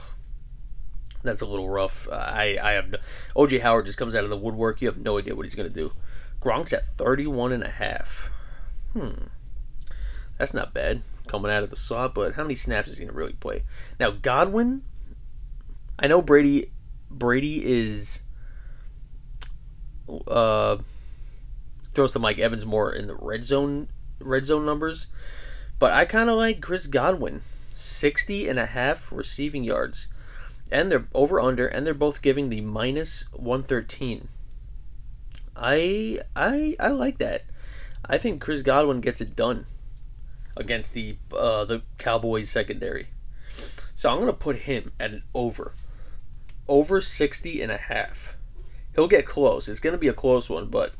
That's 1.23 1.43
a 1.43 1.47
little 1.47 1.69
rough. 1.69 2.09
Uh, 2.09 2.15
I, 2.15 2.59
I 2.63 2.73
have 2.73 2.91
no, 2.91 2.99
OJ 3.35 3.61
Howard 3.61 3.87
just 3.87 3.99
comes 3.99 4.15
out 4.15 4.25
of 4.25 4.31
the 4.31 4.37
woodwork. 4.37 4.81
You 4.81 4.89
have 4.89 4.99
no 4.99 5.19
idea 5.19 5.35
what 5.35 5.45
he's 5.45 5.57
going 5.57 5.69
to 5.69 5.75
do. 5.75 5.93
Gronk's 6.41 6.73
at 6.73 6.87
31 6.97 7.53
and 7.53 7.65
a 7.65 7.69
half. 7.69 8.31
Hmm. 8.93 9.27
That's 10.39 10.55
not 10.55 10.73
bad 10.73 11.03
coming 11.27 11.51
out 11.51 11.65
of 11.65 11.71
the 11.71 11.77
slot, 11.77 12.15
but 12.15 12.35
how 12.35 12.43
many 12.43 12.55
snaps 12.55 12.89
is 12.89 12.99
he 12.99 13.05
going 13.05 13.13
to 13.13 13.19
really 13.19 13.33
play? 13.33 13.65
Now, 13.99 14.11
Godwin, 14.11 14.83
I 15.99 16.07
know 16.07 16.23
Brady 16.23 16.71
Brady 17.11 17.65
is 17.65 18.21
uh 20.29 20.77
throws 21.93 22.13
to 22.13 22.19
Mike 22.19 22.39
Evans 22.39 22.65
more 22.65 22.93
in 22.93 23.07
the 23.07 23.15
red 23.15 23.45
zone 23.45 23.89
red 24.21 24.47
zone 24.47 24.67
numbers, 24.67 25.09
but 25.79 25.93
I 25.93 26.05
kind 26.05 26.31
of 26.31 26.37
like 26.37 26.61
Chris 26.61 26.87
Godwin. 26.87 27.43
60 27.73 28.49
and 28.49 28.59
a 28.59 28.67
half 28.67 29.13
receiving 29.13 29.63
yards. 29.63 30.09
And 30.73 30.91
they're 30.91 31.09
over 31.15 31.39
under 31.39 31.67
and 31.67 31.87
they're 31.87 31.95
both 31.95 32.23
giving 32.23 32.49
the 32.49 32.63
minus 32.63 33.31
113 33.33 34.29
i 35.57 36.21
i 36.35 36.77
i 36.79 36.89
like 36.89 37.19
that. 37.19 37.45
I 38.05 38.19
think 38.19 38.41
chris 38.41 38.63
godwin 38.63 39.01
gets 39.01 39.21
it 39.21 39.35
done 39.35 39.67
against 40.57 40.93
the 40.93 41.17
uh, 41.33 41.65
the 41.65 41.83
cowboys 41.99 42.51
secondary. 42.51 43.09
So 43.95 44.11
i'm 44.11 44.17
going 44.17 44.27
to 44.27 44.33
put 44.33 44.57
him 44.61 44.93
at 45.01 45.13
an 45.13 45.23
over 45.35 45.73
over 46.69 47.01
60 47.01 47.63
and 47.63 47.73
a 47.73 47.77
half. 47.77 48.37
He'll 48.95 49.09
get 49.09 49.27
close. 49.27 49.69
It's 49.69 49.81
going 49.81 49.93
to 49.93 49.99
be 49.99 50.09
a 50.09 50.13
close 50.13 50.51
one 50.51 50.67
but 50.67 50.93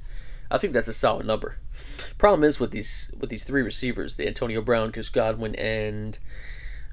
i 0.51 0.59
think 0.59 0.73
that's 0.73 0.89
a 0.89 0.93
solid 0.93 1.27
number 1.27 1.59
problem 2.19 2.45
is 2.45 2.59
with 2.59 2.71
these 2.71 3.13
with 3.19 3.31
these 3.31 3.45
three 3.45 3.63
receivers 3.63 4.17
the 4.17 4.27
antonio 4.27 4.61
brown 4.61 4.93
chris 4.93 5.09
godwin 5.09 5.55
and 5.57 6.19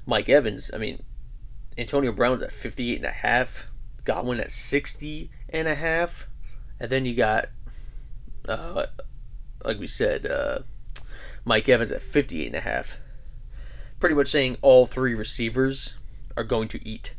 mike 0.06 0.28
evans 0.28 0.70
i 0.74 0.78
mean 0.78 1.02
Antonio 1.76 2.12
Brown's 2.12 2.42
at 2.42 2.52
58 2.52 2.96
and 2.98 3.06
a 3.06 3.10
half, 3.10 3.66
Godwin 4.04 4.40
at 4.40 4.50
60 4.50 5.30
and 5.48 5.66
a 5.66 5.74
half, 5.74 6.28
and 6.78 6.90
then 6.90 7.04
you 7.04 7.14
got 7.14 7.46
uh, 8.48 8.86
like 9.64 9.78
we 9.78 9.86
said, 9.86 10.26
uh, 10.26 10.58
Mike 11.44 11.68
Evans 11.68 11.90
at 11.90 12.02
58 12.02 12.46
and 12.46 12.56
a 12.56 12.60
half. 12.60 12.98
Pretty 13.98 14.14
much 14.14 14.28
saying 14.28 14.58
all 14.60 14.86
three 14.86 15.14
receivers 15.14 15.96
are 16.36 16.44
going 16.44 16.68
to 16.68 16.86
eat. 16.86 17.14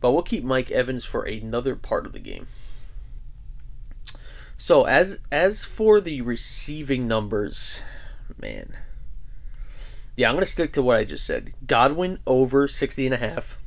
But 0.00 0.12
we'll 0.12 0.22
keep 0.22 0.42
Mike 0.42 0.70
Evans 0.70 1.04
for 1.04 1.22
another 1.22 1.76
part 1.76 2.06
of 2.06 2.12
the 2.12 2.18
game. 2.18 2.48
So 4.62 4.84
as 4.84 5.18
as 5.32 5.64
for 5.64 6.00
the 6.00 6.20
receiving 6.20 7.08
numbers, 7.08 7.82
man. 8.38 8.76
Yeah, 10.14 10.28
I'm 10.28 10.36
going 10.36 10.44
to 10.44 10.50
stick 10.50 10.72
to 10.74 10.82
what 10.82 11.00
I 11.00 11.04
just 11.04 11.26
said. 11.26 11.52
Godwin 11.66 12.20
over 12.28 12.68
60 12.68 13.06
and 13.06 13.12
a 13.12 13.16
half. 13.16 13.58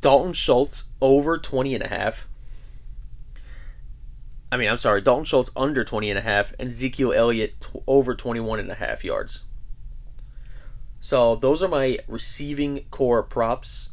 Dalton 0.00 0.32
Schultz 0.32 0.88
over 1.00 1.38
20 1.38 1.76
and 1.76 1.84
a 1.84 1.86
half. 1.86 2.26
I 4.50 4.56
mean, 4.56 4.68
I'm 4.68 4.78
sorry, 4.78 5.00
Dalton 5.00 5.24
Schultz 5.24 5.50
under 5.54 5.84
20 5.84 6.10
and 6.10 6.18
a 6.18 6.22
half 6.22 6.54
and 6.58 6.70
Ezekiel 6.70 7.12
Elliott 7.12 7.60
t- 7.60 7.80
over 7.86 8.16
21 8.16 8.58
and 8.58 8.72
a 8.72 8.74
half 8.74 9.04
yards. 9.04 9.44
So 10.98 11.36
those 11.36 11.62
are 11.62 11.68
my 11.68 12.00
receiving 12.08 12.84
corps 12.90 13.22
props. 13.22 13.90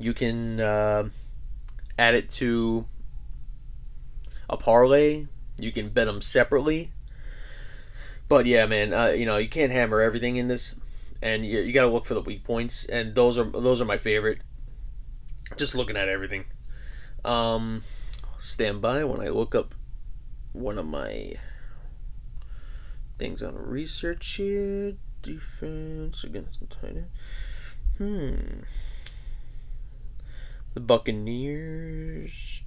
You 0.00 0.14
can 0.14 0.58
uh, 0.58 1.10
add 1.96 2.16
it 2.16 2.28
to 2.30 2.86
a 4.48 4.56
parlay. 4.56 5.26
You 5.58 5.72
can 5.72 5.88
bet 5.90 6.06
them 6.06 6.22
separately. 6.22 6.92
But 8.28 8.46
yeah, 8.46 8.66
man, 8.66 8.92
uh, 8.92 9.08
you 9.08 9.26
know 9.26 9.38
you 9.38 9.48
can't 9.48 9.72
hammer 9.72 10.00
everything 10.00 10.36
in 10.36 10.48
this, 10.48 10.74
and 11.22 11.44
you, 11.46 11.60
you 11.60 11.72
got 11.72 11.82
to 11.82 11.88
look 11.88 12.06
for 12.06 12.14
the 12.14 12.20
weak 12.20 12.44
points, 12.44 12.84
and 12.84 13.14
those 13.14 13.38
are 13.38 13.44
those 13.44 13.80
are 13.80 13.86
my 13.86 13.98
favorite 13.98 14.40
just 15.56 15.74
looking 15.74 15.96
at 15.96 16.08
everything. 16.08 16.44
Um, 17.24 17.82
stand 18.38 18.80
by 18.82 19.04
when 19.04 19.20
I 19.20 19.28
look 19.28 19.54
up 19.54 19.74
one 20.52 20.78
of 20.78 20.86
my 20.86 21.34
things 23.18 23.42
on 23.42 23.54
research 23.56 24.26
here. 24.34 24.94
Defense 25.22 26.22
against 26.22 26.60
the 26.60 26.66
tight 26.66 26.96
end. 26.96 27.08
Hmm. 27.98 28.60
The 30.74 30.80
Buccaneers. 30.80 32.62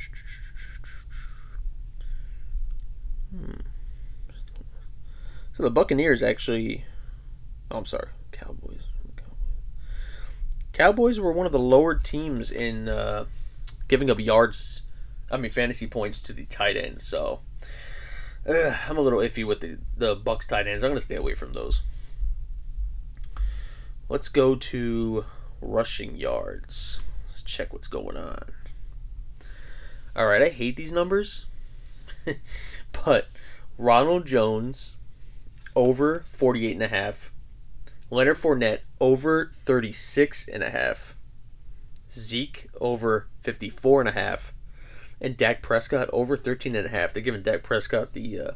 Hmm. 3.35 3.61
So 5.53 5.63
the 5.63 5.69
Buccaneers 5.69 6.23
actually. 6.23 6.85
Oh, 7.69 7.77
I'm 7.77 7.85
sorry. 7.85 8.09
Cowboys. 8.31 8.81
Cowboys 10.73 11.19
were 11.19 11.31
one 11.31 11.45
of 11.45 11.51
the 11.51 11.59
lower 11.59 11.95
teams 11.95 12.49
in 12.49 12.87
uh, 12.87 13.25
giving 13.87 14.09
up 14.09 14.19
yards, 14.19 14.81
I 15.29 15.37
mean 15.37 15.51
fantasy 15.51 15.85
points 15.85 16.21
to 16.23 16.33
the 16.33 16.45
tight 16.45 16.77
end. 16.77 17.01
So 17.01 17.41
uh, 18.47 18.75
I'm 18.87 18.97
a 18.97 19.01
little 19.01 19.19
iffy 19.19 19.45
with 19.45 19.59
the 19.59 19.79
the 19.95 20.15
Bucs 20.15 20.47
tight 20.47 20.67
ends. 20.67 20.83
I'm 20.83 20.91
gonna 20.91 21.01
stay 21.01 21.15
away 21.15 21.35
from 21.35 21.53
those. 21.53 21.81
Let's 24.07 24.29
go 24.29 24.55
to 24.55 25.25
rushing 25.61 26.15
yards. 26.15 27.01
Let's 27.29 27.43
check 27.43 27.73
what's 27.73 27.87
going 27.87 28.17
on. 28.17 28.51
All 30.15 30.25
right, 30.25 30.41
I 30.41 30.49
hate 30.49 30.75
these 30.75 30.91
numbers, 30.91 31.45
but 33.05 33.27
Ronald 33.77 34.25
Jones 34.25 34.95
over 35.75 36.25
48 36.27 36.73
and 36.73 36.83
a 36.83 36.87
half. 36.87 37.31
Leonard 38.09 38.37
Fournette 38.37 38.81
over 38.99 39.51
36 39.65 40.47
and 40.47 40.63
a 40.63 40.69
half. 40.69 41.15
Zeke 42.09 42.67
over 42.79 43.27
54 43.41 44.01
and 44.01 44.09
a 44.09 44.13
half. 44.13 44.53
And 45.21 45.37
Dak 45.37 45.61
Prescott 45.61 46.09
over 46.11 46.35
13 46.35 46.75
and 46.75 46.85
a 46.85 46.89
half. 46.89 47.13
They're 47.13 47.23
giving 47.23 47.43
Dak 47.43 47.63
Prescott 47.63 48.13
the 48.13 48.39
uh, 48.39 48.51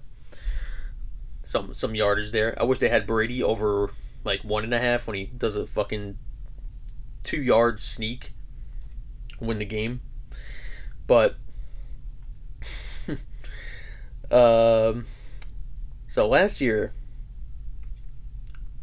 some 1.44 1.74
some 1.74 1.96
yardage 1.96 2.32
there. 2.32 2.60
I 2.60 2.64
wish 2.64 2.80
they 2.80 2.90
had 2.90 3.08
Brady 3.08 3.42
over 3.42 3.92
like 4.24 4.44
one 4.44 4.64
and 4.64 4.74
a 4.74 4.80
half 4.80 5.08
when 5.08 5.16
he 5.16 5.26
does 5.26 5.56
a 5.56 5.68
fucking 5.68 6.18
two 7.24 7.42
yard 7.42 7.80
sneak 7.80 8.34
win 9.40 9.60
the 9.60 9.66
game. 9.66 10.02
But 11.08 11.36
um 14.32 15.06
so 16.08 16.28
last 16.28 16.62
year 16.62 16.94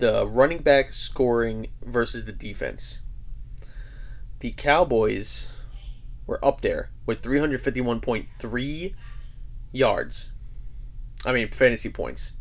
the 0.03 0.27
running 0.27 0.59
back 0.59 0.93
scoring 0.93 1.69
versus 1.81 2.25
the 2.25 2.33
defense. 2.33 3.03
The 4.41 4.51
Cowboys 4.51 5.49
were 6.27 6.45
up 6.45 6.61
there 6.61 6.91
with 7.07 7.23
351.3 7.23 8.95
yards. 9.71 10.33
I 11.25 11.33
mean 11.33 11.49
fantasy 11.53 11.89
points. 11.89 12.33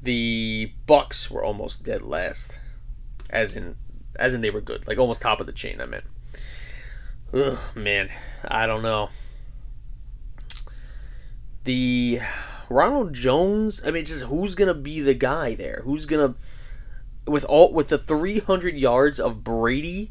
The 0.00 0.72
Bucs 0.86 1.30
were 1.30 1.44
almost 1.44 1.84
dead 1.84 2.00
last, 2.00 2.60
as 3.28 3.54
in 3.54 3.76
as 4.16 4.32
in 4.32 4.40
they 4.40 4.50
were 4.50 4.62
good, 4.62 4.86
like 4.86 4.96
almost 4.96 5.20
top 5.20 5.40
of 5.40 5.46
the 5.46 5.52
chain. 5.52 5.82
I 5.82 5.84
meant. 5.84 6.04
Ugh, 7.34 7.58
man, 7.74 8.08
I 8.42 8.66
don't 8.66 8.82
know. 8.82 9.10
The 11.64 12.20
Ronald 12.68 13.14
Jones. 13.14 13.82
I 13.84 13.90
mean, 13.90 14.02
it's 14.02 14.10
just 14.10 14.24
who's 14.24 14.54
gonna 14.54 14.74
be 14.74 15.00
the 15.00 15.14
guy 15.14 15.54
there? 15.54 15.82
Who's 15.84 16.06
gonna 16.06 16.34
with 17.26 17.44
all 17.44 17.72
with 17.72 17.88
the 17.88 17.98
300 17.98 18.74
yards 18.74 19.20
of 19.20 19.44
Brady 19.44 20.10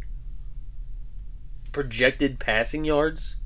projected 1.71 2.39
passing 2.39 2.85
yards, 2.85 3.37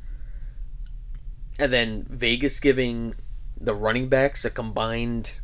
and 1.57 1.71
then 1.71 2.05
Vegas 2.09 2.59
giving 2.59 3.15
the 3.57 3.75
running 3.75 4.09
backs 4.09 4.43
a 4.45 4.49
combined 4.49 5.39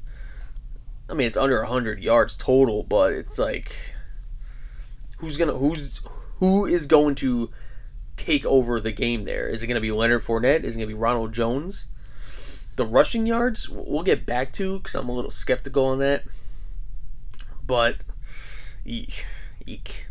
I 1.10 1.14
mean, 1.14 1.28
it's 1.28 1.38
under 1.38 1.60
100 1.62 2.02
yards 2.02 2.36
total, 2.36 2.84
but 2.84 3.14
it's 3.14 3.40
like 3.40 3.76
who's 5.20 5.38
to 5.38 5.54
who's 5.54 6.02
who 6.40 6.66
is 6.66 6.86
going 6.86 7.16
to 7.16 7.50
take 8.18 8.46
over 8.46 8.80
the 8.80 8.92
game 8.92 9.24
there? 9.24 9.48
Is 9.48 9.64
it 9.64 9.68
to 9.68 9.80
be 9.80 9.92
Leonard 9.92 10.24
Fournette? 10.24 10.64
Is 10.64 10.76
it 10.76 10.82
to 10.82 10.88
be 10.88 10.94
Ronald 10.94 11.34
Jones? 11.34 11.88
The 12.78 12.86
rushing 12.86 13.26
yards, 13.26 13.68
we'll 13.68 14.04
get 14.04 14.26
back 14.26 14.54
to 14.54 14.80
cuz 14.80 14.96
I'm 14.96 15.10
a 15.10 15.14
little 15.14 15.32
skeptical 15.32 15.86
on 15.86 16.00
that. 16.00 16.24
But 17.66 17.98
eek, 18.86 19.26
eek. 19.66 20.08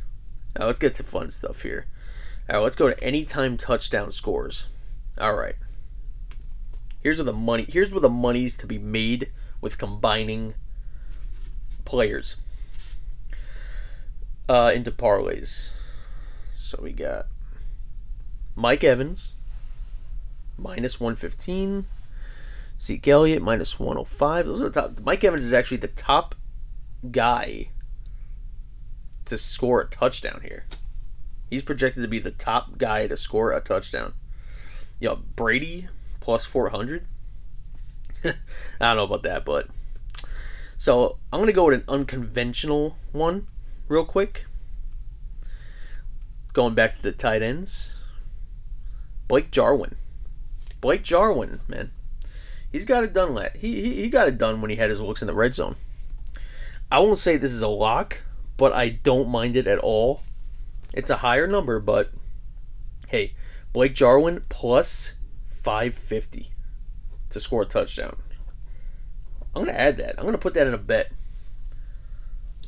Now 0.59 0.66
let's 0.66 0.79
get 0.79 0.94
to 0.96 1.02
fun 1.02 1.31
stuff 1.31 1.62
here. 1.62 1.87
All 2.50 2.57
right, 2.57 2.62
let's 2.62 2.76
go 2.76 2.88
to 2.88 3.02
anytime 3.02 3.57
touchdown 3.57 4.12
scores. 4.12 4.66
All 5.18 5.35
right. 5.35 5.57
Here's 7.02 7.18
where 7.18 7.24
the 7.24 7.33
money 7.33 7.66
here's 7.68 7.90
where 7.90 8.00
the 8.00 8.11
money's 8.11 8.57
to 8.59 8.66
be 8.66 8.79
made 8.79 9.31
with 9.61 9.79
combining 9.79 10.55
players 11.85 12.37
uh, 14.48 14.72
into 14.74 14.90
parlays. 14.90 15.70
So 16.57 16.81
we 16.83 16.92
got 16.92 17.26
Mike 18.57 18.83
Evans 18.83 19.35
minus 20.59 20.98
115, 20.98 21.87
Zeke 22.80 23.08
Elliott 23.08 23.42
minus 23.42 23.78
105. 23.78 24.46
Those 24.46 24.60
are 24.60 24.68
the 24.68 24.80
top. 24.82 25.00
Mike 25.02 25.24
Evans 25.24 25.46
is 25.46 25.52
actually 25.52 25.78
the 25.78 25.88
top 25.88 26.34
guy 27.10 27.70
to 29.24 29.38
score 29.38 29.80
a 29.80 29.88
touchdown 29.88 30.40
here. 30.42 30.66
He's 31.50 31.62
projected 31.62 32.02
to 32.02 32.08
be 32.08 32.18
the 32.18 32.30
top 32.30 32.78
guy 32.78 33.06
to 33.06 33.16
score 33.16 33.52
a 33.52 33.60
touchdown. 33.60 34.14
Yo, 35.00 35.16
Brady 35.16 35.88
plus 36.20 36.44
400. 36.44 37.06
I 38.24 38.32
don't 38.80 38.96
know 38.96 39.04
about 39.04 39.22
that, 39.22 39.44
but 39.44 39.68
so 40.78 41.18
I'm 41.32 41.44
to 41.46 41.52
go 41.52 41.66
with 41.66 41.74
an 41.74 41.84
unconventional 41.88 42.96
one 43.12 43.46
real 43.88 44.04
quick. 44.04 44.46
Going 46.52 46.74
back 46.74 46.96
to 46.96 47.02
the 47.02 47.12
tight 47.12 47.42
ends. 47.42 47.94
Blake 49.28 49.50
Jarwin. 49.50 49.96
Blake 50.80 51.02
Jarwin, 51.02 51.60
man. 51.68 51.90
He's 52.76 52.84
got 52.84 53.04
it 53.04 53.14
done. 53.14 53.34
He, 53.54 53.80
he, 53.80 54.02
he 54.02 54.10
got 54.10 54.28
it 54.28 54.36
done 54.36 54.60
when 54.60 54.68
he 54.68 54.76
had 54.76 54.90
his 54.90 55.00
looks 55.00 55.22
in 55.22 55.28
the 55.28 55.34
red 55.34 55.54
zone. 55.54 55.76
I 56.92 56.98
won't 56.98 57.18
say 57.18 57.38
this 57.38 57.54
is 57.54 57.62
a 57.62 57.68
lock, 57.68 58.20
but 58.58 58.74
I 58.74 58.90
don't 58.90 59.30
mind 59.30 59.56
it 59.56 59.66
at 59.66 59.78
all. 59.78 60.20
It's 60.92 61.08
a 61.08 61.16
higher 61.16 61.46
number, 61.46 61.80
but 61.80 62.10
hey, 63.08 63.32
Blake 63.72 63.94
Jarwin 63.94 64.44
plus 64.50 65.14
550 65.62 66.50
to 67.30 67.40
score 67.40 67.62
a 67.62 67.64
touchdown. 67.64 68.16
I'm 69.54 69.64
gonna 69.64 69.78
add 69.78 69.96
that. 69.96 70.16
I'm 70.18 70.26
gonna 70.26 70.36
put 70.36 70.52
that 70.52 70.66
in 70.66 70.74
a 70.74 70.78
bet. 70.78 71.10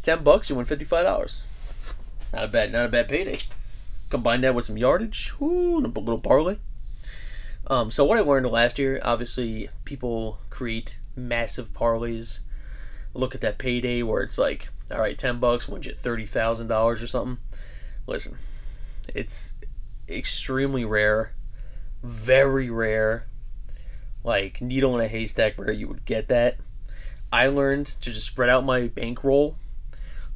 Ten 0.00 0.24
bucks, 0.24 0.48
you 0.48 0.56
win 0.56 0.64
fifty 0.64 0.86
five 0.86 1.04
dollars. 1.04 1.42
Not 2.32 2.44
a 2.44 2.48
bad, 2.48 2.72
not 2.72 2.86
a 2.86 2.88
bad 2.88 3.10
payday. 3.10 3.40
Combine 4.08 4.40
that 4.40 4.54
with 4.54 4.64
some 4.64 4.78
yardage, 4.78 5.38
whoo, 5.38 5.80
a 5.80 5.80
little 5.80 6.18
parlay. 6.18 6.56
Um, 7.68 7.90
so 7.90 8.04
what 8.04 8.18
I 8.18 8.22
learned 8.22 8.46
last 8.46 8.78
year, 8.78 8.98
obviously, 9.04 9.68
people 9.84 10.38
create 10.48 10.98
massive 11.14 11.74
parlays. 11.74 12.40
Look 13.12 13.34
at 13.34 13.42
that 13.42 13.58
payday 13.58 14.02
where 14.02 14.22
it's 14.22 14.38
like, 14.38 14.68
all 14.90 14.98
right, 14.98 15.18
ten 15.18 15.38
bucks 15.38 15.68
wins 15.68 15.86
you 15.86 15.94
thirty 15.94 16.24
thousand 16.24 16.68
dollars 16.68 17.02
or 17.02 17.06
something. 17.06 17.38
Listen, 18.06 18.38
it's 19.14 19.52
extremely 20.08 20.84
rare, 20.84 21.32
very 22.02 22.70
rare, 22.70 23.26
like 24.24 24.62
needle 24.62 24.94
in 24.98 25.04
a 25.04 25.08
haystack 25.08 25.58
where 25.58 25.70
you 25.70 25.88
would 25.88 26.06
get 26.06 26.28
that. 26.28 26.56
I 27.30 27.48
learned 27.48 27.86
to 27.86 28.10
just 28.10 28.26
spread 28.26 28.48
out 28.48 28.64
my 28.64 28.86
bankroll 28.86 29.56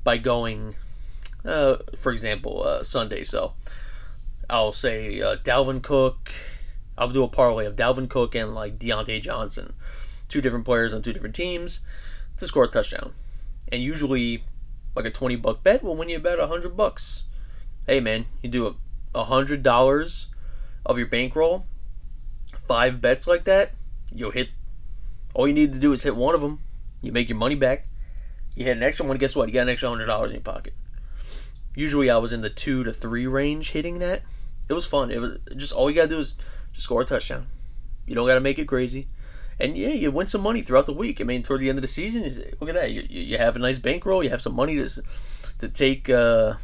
by 0.04 0.18
going, 0.18 0.74
uh, 1.46 1.76
for 1.96 2.12
example, 2.12 2.62
uh, 2.62 2.82
Sunday. 2.82 3.24
So 3.24 3.54
I'll 4.50 4.72
say 4.72 5.22
uh, 5.22 5.36
Dalvin 5.36 5.82
Cook. 5.82 6.30
I'll 6.96 7.08
do 7.08 7.24
a 7.24 7.28
parlay 7.28 7.66
of 7.66 7.76
Dalvin 7.76 8.08
Cook 8.08 8.34
and 8.34 8.54
like 8.54 8.78
Diontae 8.78 9.22
Johnson, 9.22 9.74
two 10.28 10.40
different 10.40 10.64
players 10.64 10.92
on 10.92 11.02
two 11.02 11.12
different 11.12 11.34
teams 11.34 11.80
to 12.36 12.46
score 12.46 12.64
a 12.64 12.68
touchdown. 12.68 13.12
And 13.70 13.82
usually, 13.82 14.44
like 14.94 15.06
a 15.06 15.10
twenty 15.10 15.36
buck 15.36 15.62
bet 15.62 15.82
will 15.82 15.96
win 15.96 16.08
you 16.08 16.16
about 16.16 16.38
hundred 16.48 16.76
bucks. 16.76 17.24
Hey 17.86 18.00
man, 18.00 18.26
you 18.42 18.50
do 18.50 18.76
a 19.14 19.24
hundred 19.24 19.62
dollars 19.62 20.26
of 20.84 20.98
your 20.98 21.06
bankroll, 21.08 21.66
five 22.66 23.00
bets 23.00 23.26
like 23.26 23.44
that, 23.44 23.72
you'll 24.12 24.30
hit. 24.30 24.50
All 25.34 25.48
you 25.48 25.54
need 25.54 25.72
to 25.72 25.78
do 25.78 25.92
is 25.92 26.02
hit 26.02 26.14
one 26.14 26.34
of 26.34 26.42
them 26.42 26.60
you 27.02 27.10
make 27.12 27.28
your 27.28 27.36
money 27.36 27.56
back. 27.56 27.88
You 28.54 28.64
hit 28.64 28.76
an 28.76 28.82
extra 28.82 29.04
one. 29.04 29.18
Guess 29.18 29.34
what? 29.34 29.48
You 29.48 29.54
got 29.54 29.62
an 29.62 29.68
extra 29.70 29.88
hundred 29.88 30.06
dollars 30.06 30.30
in 30.30 30.36
your 30.36 30.42
pocket. 30.42 30.74
Usually, 31.74 32.08
I 32.08 32.18
was 32.18 32.32
in 32.32 32.42
the 32.42 32.50
two 32.50 32.84
to 32.84 32.92
three 32.92 33.26
range 33.26 33.72
hitting 33.72 33.98
that. 33.98 34.22
It 34.68 34.72
was 34.72 34.86
fun. 34.86 35.10
It 35.10 35.20
was 35.20 35.38
just 35.56 35.72
all 35.72 35.90
you 35.90 35.96
gotta 35.96 36.08
do 36.08 36.20
is 36.20 36.34
just 36.72 36.84
score 36.84 37.02
a 37.02 37.04
touchdown. 37.04 37.46
You 38.06 38.14
don't 38.14 38.26
gotta 38.26 38.40
make 38.40 38.58
it 38.58 38.66
crazy, 38.66 39.08
and 39.58 39.76
yeah, 39.76 39.88
you 39.88 40.10
win 40.10 40.26
some 40.26 40.40
money 40.40 40.62
throughout 40.62 40.86
the 40.86 40.92
week. 40.92 41.20
I 41.20 41.24
mean, 41.24 41.42
toward 41.42 41.60
the 41.60 41.68
end 41.68 41.78
of 41.78 41.82
the 41.82 41.88
season, 41.88 42.24
look 42.60 42.68
at 42.68 42.74
that. 42.74 42.90
You, 42.90 43.06
you 43.08 43.38
have 43.38 43.56
a 43.56 43.60
nice 43.60 43.78
bankroll. 43.78 44.24
You 44.24 44.30
have 44.30 44.42
some 44.42 44.54
money 44.54 44.76
to 44.76 45.02
to 45.60 45.68
take 45.68 46.10
uh, 46.10 46.54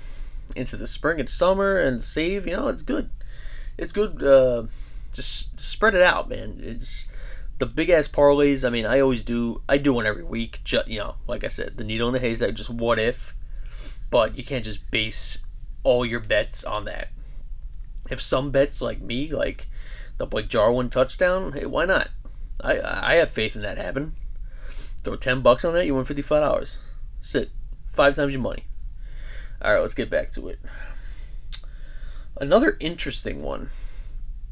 into 0.56 0.76
the 0.76 0.86
spring 0.86 1.20
and 1.20 1.28
summer 1.28 1.78
and 1.78 2.02
save. 2.02 2.46
You 2.46 2.56
know, 2.56 2.68
it's 2.68 2.82
good. 2.82 3.10
It's 3.76 3.92
good. 3.92 4.22
Uh, 4.22 4.64
just 5.12 5.58
spread 5.58 5.94
it 5.94 6.02
out, 6.02 6.28
man. 6.28 6.60
It's 6.60 7.06
the 7.58 7.66
big 7.66 7.90
ass 7.90 8.08
parlays. 8.08 8.66
I 8.66 8.70
mean, 8.70 8.86
I 8.86 9.00
always 9.00 9.22
do. 9.22 9.62
I 9.68 9.78
do 9.78 9.92
one 9.92 10.06
every 10.06 10.24
week. 10.24 10.60
Just, 10.64 10.88
you 10.88 10.98
know, 10.98 11.16
like 11.26 11.44
I 11.44 11.48
said, 11.48 11.76
the 11.76 11.84
needle 11.84 12.08
in 12.08 12.14
the 12.14 12.20
haystack. 12.20 12.54
Just 12.54 12.70
what 12.70 12.98
if? 12.98 13.34
But 14.10 14.36
you 14.36 14.44
can't 14.44 14.64
just 14.64 14.90
base 14.90 15.38
all 15.82 16.04
your 16.04 16.20
bets 16.20 16.64
on 16.64 16.84
that. 16.86 17.08
If 18.10 18.22
some 18.22 18.50
bets 18.50 18.80
like 18.80 19.00
me, 19.00 19.30
like 19.30 19.68
the 20.18 20.26
Blake 20.26 20.48
Jarwin 20.48 20.90
touchdown, 20.90 21.52
hey, 21.52 21.66
why 21.66 21.84
not? 21.84 22.10
I 22.60 22.80
I 22.80 23.14
have 23.14 23.30
faith 23.30 23.56
in 23.56 23.62
that 23.62 23.78
happen. 23.78 24.14
Throw 25.02 25.16
ten 25.16 25.40
bucks 25.40 25.64
on 25.64 25.74
that, 25.74 25.86
you 25.86 25.94
win 25.94 26.04
fifty 26.04 26.22
five 26.22 26.42
dollars. 26.42 26.78
Sit 27.20 27.50
five 27.86 28.16
times 28.16 28.34
your 28.34 28.42
money. 28.42 28.64
All 29.62 29.72
right, 29.72 29.80
let's 29.80 29.94
get 29.94 30.10
back 30.10 30.30
to 30.32 30.48
it. 30.48 30.58
Another 32.40 32.76
interesting 32.80 33.42
one. 33.42 33.70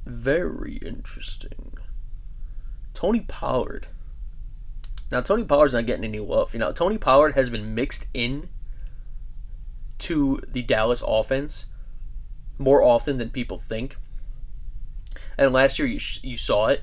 Very 0.04 0.76
interesting. 0.76 1.74
Tony 2.94 3.20
Pollard. 3.20 3.88
Now 5.10 5.20
Tony 5.20 5.44
Pollard's 5.44 5.74
not 5.74 5.86
getting 5.86 6.04
any 6.04 6.18
love. 6.18 6.52
You 6.54 6.60
know, 6.60 6.72
Tony 6.72 6.98
Pollard 6.98 7.34
has 7.34 7.50
been 7.50 7.74
mixed 7.74 8.06
in 8.14 8.48
to 9.98 10.40
the 10.46 10.62
Dallas 10.62 11.02
offense 11.06 11.66
more 12.58 12.82
often 12.82 13.18
than 13.18 13.30
people 13.30 13.58
think. 13.58 13.96
And 15.38 15.52
last 15.52 15.78
year 15.78 15.88
you 15.88 16.00
you 16.22 16.36
saw 16.36 16.68
it 16.68 16.82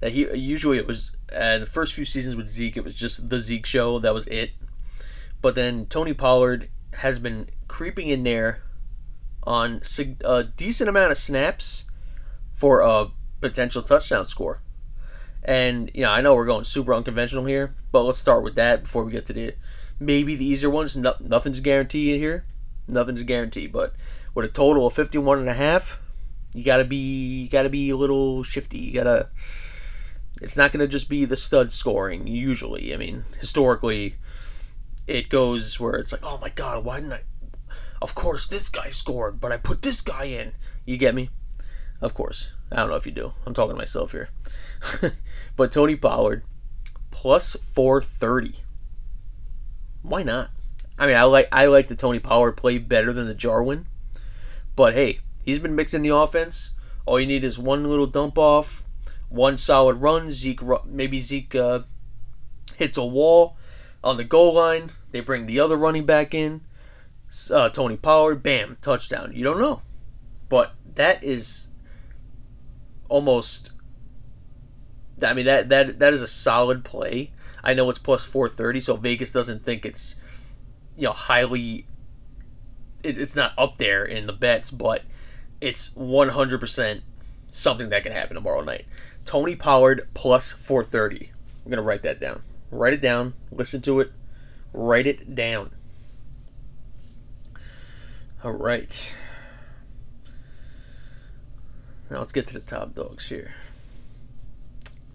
that 0.00 0.12
he 0.12 0.28
usually 0.36 0.78
it 0.78 0.86
was 0.86 1.12
and 1.34 1.62
the 1.62 1.66
first 1.66 1.94
few 1.94 2.04
seasons 2.04 2.36
with 2.36 2.50
Zeke 2.50 2.76
it 2.76 2.84
was 2.84 2.94
just 2.94 3.28
the 3.28 3.38
Zeke 3.38 3.66
show 3.66 3.98
that 4.00 4.14
was 4.14 4.26
it. 4.26 4.50
But 5.40 5.54
then 5.54 5.86
Tony 5.86 6.14
Pollard 6.14 6.68
has 6.94 7.18
been 7.18 7.48
creeping 7.68 8.08
in 8.08 8.22
there 8.22 8.62
on 9.44 9.80
a 10.24 10.44
decent 10.44 10.88
amount 10.88 11.12
of 11.12 11.18
snaps 11.18 11.84
for 12.52 12.80
a 12.80 13.06
potential 13.40 13.82
touchdown 13.82 14.24
score. 14.24 14.60
And 15.42 15.90
you 15.94 16.02
know, 16.02 16.10
I 16.10 16.20
know 16.20 16.34
we're 16.34 16.46
going 16.46 16.64
super 16.64 16.94
unconventional 16.94 17.44
here, 17.44 17.74
but 17.90 18.04
let's 18.04 18.18
start 18.18 18.44
with 18.44 18.54
that 18.54 18.84
before 18.84 19.04
we 19.04 19.12
get 19.12 19.26
to 19.26 19.32
the 19.32 19.54
maybe 19.98 20.36
the 20.36 20.44
easier 20.44 20.70
ones. 20.70 20.96
No, 20.96 21.14
nothing's 21.20 21.60
guaranteed 21.60 22.18
here. 22.18 22.44
Nothing's 22.86 23.22
guaranteed, 23.22 23.72
but 23.72 23.94
with 24.34 24.44
a 24.44 24.48
total 24.48 24.86
of 24.86 24.92
51 24.92 25.38
and 25.38 25.48
a 25.48 25.54
half, 25.54 26.00
you 26.54 26.64
got 26.64 26.78
to 26.78 26.84
be 26.84 27.42
you 27.42 27.48
got 27.48 27.62
to 27.62 27.70
be 27.70 27.90
a 27.90 27.96
little 27.96 28.42
shifty. 28.42 28.78
You 28.78 28.92
got 28.92 29.04
to 29.04 29.28
it's 30.40 30.56
not 30.56 30.72
to 30.72 30.88
just 30.88 31.08
be 31.08 31.24
the 31.24 31.36
stud 31.36 31.72
scoring 31.72 32.26
usually. 32.26 32.92
I 32.92 32.96
mean, 32.96 33.24
historically 33.38 34.16
it 35.06 35.28
goes 35.28 35.78
where 35.78 35.94
it's 35.94 36.12
like, 36.12 36.22
"Oh 36.24 36.38
my 36.38 36.48
god, 36.48 36.84
why 36.84 37.00
didn't 37.00 37.12
I 37.12 37.22
Of 38.00 38.14
course 38.14 38.46
this 38.46 38.68
guy 38.68 38.90
scored, 38.90 39.40
but 39.40 39.52
I 39.52 39.56
put 39.56 39.82
this 39.82 40.00
guy 40.00 40.24
in." 40.24 40.52
You 40.84 40.96
get 40.96 41.14
me? 41.14 41.30
Of 42.00 42.14
course. 42.14 42.52
I 42.70 42.76
don't 42.76 42.88
know 42.88 42.96
if 42.96 43.06
you 43.06 43.12
do. 43.12 43.32
I'm 43.46 43.54
talking 43.54 43.74
to 43.74 43.78
myself 43.78 44.12
here. 44.12 44.30
but 45.56 45.70
Tony 45.70 45.94
Pollard 45.94 46.42
plus 47.10 47.54
430. 47.54 48.56
Why 50.02 50.24
not? 50.24 50.50
I 50.98 51.06
mean, 51.06 51.16
I 51.16 51.22
like 51.24 51.48
I 51.52 51.66
like 51.66 51.88
the 51.88 51.94
Tony 51.94 52.18
Pollard 52.18 52.52
play 52.52 52.78
better 52.78 53.12
than 53.12 53.26
the 53.26 53.34
Jarwin. 53.34 53.86
But 54.74 54.94
hey, 54.94 55.20
he's 55.42 55.58
been 55.58 55.74
mixing 55.76 56.02
the 56.02 56.14
offense. 56.14 56.70
All 57.04 57.18
you 57.18 57.26
need 57.26 57.44
is 57.44 57.58
one 57.58 57.84
little 57.84 58.06
dump 58.06 58.38
off, 58.38 58.84
one 59.28 59.56
solid 59.56 59.96
run. 59.96 60.30
Zeke, 60.30 60.60
maybe 60.86 61.20
Zeke 61.20 61.54
uh, 61.54 61.80
hits 62.76 62.96
a 62.96 63.04
wall 63.04 63.56
on 64.04 64.16
the 64.16 64.24
goal 64.24 64.54
line. 64.54 64.90
They 65.10 65.20
bring 65.20 65.46
the 65.46 65.60
other 65.60 65.76
running 65.76 66.06
back 66.06 66.34
in. 66.34 66.62
Uh, 67.50 67.68
Tony 67.70 67.96
Pollard, 67.96 68.42
bam, 68.42 68.76
touchdown. 68.82 69.32
You 69.34 69.42
don't 69.44 69.58
know. 69.58 69.82
But 70.48 70.74
that 70.94 71.24
is 71.24 71.68
almost. 73.08 73.72
I 75.22 75.34
mean 75.34 75.46
that 75.46 75.68
that 75.68 75.98
that 75.98 76.12
is 76.12 76.22
a 76.22 76.26
solid 76.26 76.84
play. 76.84 77.32
I 77.64 77.74
know 77.74 77.88
it's 77.88 77.98
plus 77.98 78.24
four 78.24 78.48
thirty, 78.48 78.80
so 78.80 78.96
Vegas 78.96 79.32
doesn't 79.32 79.64
think 79.64 79.86
it's 79.86 80.16
you 80.96 81.04
know 81.04 81.12
highly. 81.12 81.86
It, 83.02 83.18
it's 83.18 83.34
not 83.34 83.52
up 83.56 83.78
there 83.78 84.04
in 84.04 84.26
the 84.26 84.32
bets, 84.32 84.70
but 84.70 85.02
it's 85.62 85.94
one 85.94 86.28
hundred 86.30 86.60
percent 86.60 87.02
something 87.50 87.88
that 87.90 88.02
can 88.02 88.12
happen 88.12 88.34
tomorrow 88.34 88.62
night. 88.62 88.84
Tony 89.24 89.56
Pollard 89.56 90.08
plus 90.12 90.52
four 90.52 90.82
thirty. 90.84 91.30
I'm 91.64 91.70
gonna 91.70 91.82
write 91.82 92.02
that 92.02 92.20
down. 92.20 92.42
Write 92.70 92.92
it 92.92 93.00
down. 93.00 93.34
Listen 93.50 93.80
to 93.82 94.00
it. 94.00 94.12
Write 94.72 95.06
it 95.06 95.34
down. 95.34 95.70
All 98.42 98.52
right. 98.52 99.14
Now 102.10 102.18
let's 102.18 102.32
get 102.32 102.46
to 102.48 102.54
the 102.54 102.60
top 102.60 102.94
dogs 102.94 103.28
here. 103.28 103.54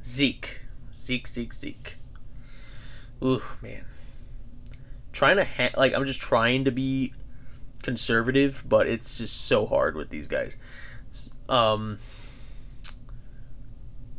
Zeke. 0.04 0.62
Zeke, 0.94 1.28
Zeke, 1.28 1.54
Zeke. 1.54 1.98
Ooh, 3.24 3.44
man. 3.62 3.86
Trying 5.12 5.38
to, 5.38 5.46
ha- 5.46 5.72
like, 5.76 5.94
I'm 5.94 6.06
just 6.06 6.20
trying 6.20 6.64
to 6.66 6.72
be 6.72 7.14
conservative, 7.88 8.66
but 8.68 8.86
it's 8.86 9.18
just 9.18 9.46
so 9.46 9.66
hard 9.66 9.96
with 9.96 10.10
these 10.10 10.28
guys. 10.28 10.58
Um, 11.48 12.00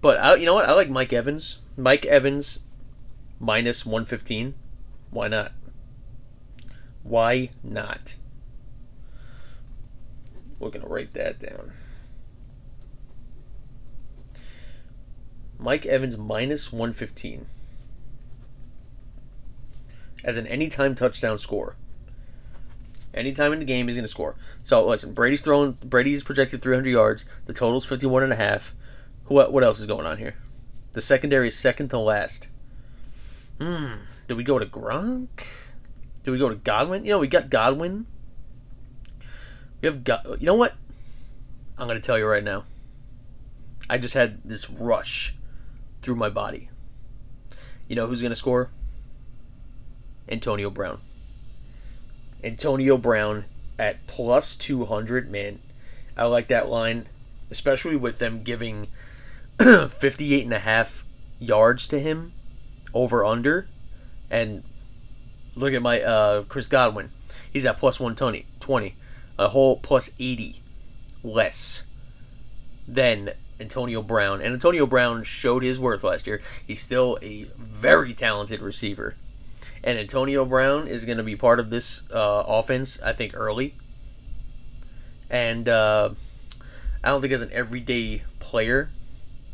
but 0.00 0.18
I, 0.18 0.36
you 0.36 0.46
know 0.46 0.54
what? 0.54 0.66
I 0.66 0.72
like 0.72 0.88
Mike 0.88 1.12
Evans. 1.12 1.58
Mike 1.76 2.06
Evans 2.06 2.60
minus 3.38 3.84
115. 3.84 4.54
Why 5.10 5.28
not? 5.28 5.52
Why 7.02 7.50
not? 7.62 8.16
We're 10.58 10.70
going 10.70 10.80
to 10.80 10.88
write 10.88 11.12
that 11.12 11.38
down. 11.38 11.72
Mike 15.58 15.84
Evans 15.84 16.16
minus 16.16 16.72
115 16.72 17.44
as 20.24 20.38
an 20.38 20.46
anytime 20.46 20.94
touchdown 20.94 21.36
score. 21.36 21.76
Anytime 23.18 23.52
in 23.52 23.58
the 23.58 23.64
game, 23.64 23.88
he's 23.88 23.96
going 23.96 24.04
to 24.04 24.08
score. 24.08 24.36
So 24.62 24.86
listen, 24.86 25.12
Brady's 25.12 25.40
throwing. 25.40 25.72
Brady's 25.72 26.22
projected 26.22 26.62
300 26.62 26.88
yards. 26.88 27.26
The 27.46 27.52
total's 27.52 27.84
51 27.84 28.22
and 28.22 28.32
a 28.32 28.36
half. 28.36 28.74
What 29.26 29.52
what 29.52 29.64
else 29.64 29.80
is 29.80 29.86
going 29.86 30.06
on 30.06 30.18
here? 30.18 30.36
The 30.92 31.00
secondary 31.00 31.48
is 31.48 31.56
second 31.56 31.88
to 31.88 31.98
last. 31.98 32.48
Hmm. 33.60 33.94
Do 34.28 34.36
we 34.36 34.44
go 34.44 34.58
to 34.58 34.66
Gronk? 34.66 35.28
Do 36.22 36.32
we 36.32 36.38
go 36.38 36.48
to 36.48 36.54
Godwin? 36.54 37.04
You 37.04 37.10
know, 37.10 37.18
we 37.18 37.26
got 37.26 37.50
Godwin. 37.50 38.06
We 39.80 39.86
have 39.86 40.04
got. 40.04 40.40
You 40.40 40.46
know 40.46 40.54
what? 40.54 40.74
I'm 41.76 41.88
going 41.88 42.00
to 42.00 42.06
tell 42.06 42.18
you 42.18 42.26
right 42.26 42.44
now. 42.44 42.64
I 43.90 43.98
just 43.98 44.14
had 44.14 44.42
this 44.44 44.70
rush 44.70 45.34
through 46.02 46.16
my 46.16 46.28
body. 46.28 46.70
You 47.88 47.96
know 47.96 48.06
who's 48.06 48.20
going 48.20 48.30
to 48.30 48.36
score? 48.36 48.70
Antonio 50.28 50.70
Brown. 50.70 51.00
Antonio 52.42 52.96
Brown 52.96 53.44
at 53.78 54.06
plus 54.06 54.56
200, 54.56 55.30
man. 55.30 55.60
I 56.16 56.26
like 56.26 56.48
that 56.48 56.68
line, 56.68 57.06
especially 57.50 57.96
with 57.96 58.18
them 58.18 58.42
giving 58.42 58.88
58 59.60 60.44
and 60.44 60.54
a 60.54 60.58
half 60.58 61.04
yards 61.38 61.86
to 61.88 61.98
him 61.98 62.32
over 62.92 63.24
under. 63.24 63.68
And 64.30 64.64
look 65.54 65.72
at 65.72 65.82
my 65.82 66.00
uh, 66.00 66.42
Chris 66.44 66.68
Godwin. 66.68 67.10
He's 67.52 67.66
at 67.66 67.78
plus 67.78 67.98
120, 67.98 68.46
20, 68.60 68.94
a 69.38 69.48
whole 69.48 69.78
plus 69.78 70.10
80 70.18 70.62
less 71.22 71.84
than 72.86 73.30
Antonio 73.60 74.02
Brown. 74.02 74.40
And 74.40 74.52
Antonio 74.54 74.86
Brown 74.86 75.24
showed 75.24 75.62
his 75.62 75.78
worth 75.80 76.04
last 76.04 76.26
year. 76.26 76.40
He's 76.66 76.80
still 76.80 77.18
a 77.22 77.44
very 77.56 78.14
talented 78.14 78.62
receiver. 78.62 79.14
And 79.84 79.98
Antonio 79.98 80.44
Brown 80.44 80.88
is 80.88 81.04
going 81.04 81.18
to 81.18 81.24
be 81.24 81.36
part 81.36 81.60
of 81.60 81.70
this 81.70 82.02
uh, 82.10 82.44
offense, 82.46 83.00
I 83.00 83.12
think, 83.12 83.36
early. 83.36 83.74
And 85.30 85.68
uh, 85.68 86.10
I 87.02 87.08
don't 87.08 87.20
think 87.20 87.32
as 87.32 87.42
an 87.42 87.50
everyday 87.52 88.22
player 88.40 88.90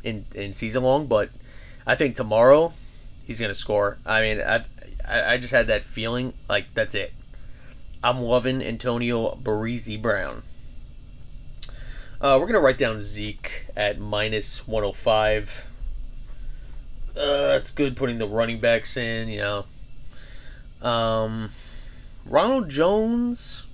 in, 0.02 0.26
in 0.34 0.52
season 0.52 0.82
long, 0.82 1.06
but 1.06 1.30
I 1.86 1.96
think 1.96 2.14
tomorrow 2.14 2.72
he's 3.24 3.40
going 3.40 3.50
to 3.50 3.54
score. 3.54 3.98
I 4.06 4.22
mean, 4.22 4.40
I've, 4.40 4.68
I, 5.06 5.34
I 5.34 5.38
just 5.38 5.52
had 5.52 5.66
that 5.66 5.84
feeling 5.84 6.32
like 6.48 6.66
that's 6.74 6.94
it. 6.94 7.12
I'm 8.02 8.20
loving 8.20 8.62
Antonio 8.62 9.34
Barisi 9.34 10.00
Brown. 10.00 10.42
Uh, 12.20 12.38
we're 12.38 12.46
going 12.46 12.52
to 12.54 12.60
write 12.60 12.78
down 12.78 13.02
Zeke 13.02 13.66
at 13.76 13.98
minus 13.98 14.66
105. 14.66 15.66
Uh, 17.16 17.56
it's 17.56 17.70
good 17.70 17.96
putting 17.96 18.18
the 18.18 18.26
running 18.26 18.58
backs 18.58 18.96
in, 18.96 19.28
you 19.28 19.38
know. 19.38 19.64
Um, 20.84 21.50
Ronald 22.26 22.68
Jones, 22.68 23.64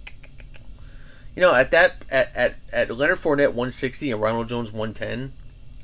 you 1.34 1.42
know, 1.42 1.52
at 1.52 1.72
that 1.72 2.04
at, 2.08 2.34
at, 2.34 2.56
at 2.72 2.96
Leonard 2.96 3.18
Fournette 3.18 3.48
160 3.48 4.12
and 4.12 4.22
Ronald 4.22 4.48
Jones 4.48 4.72
110, 4.72 5.32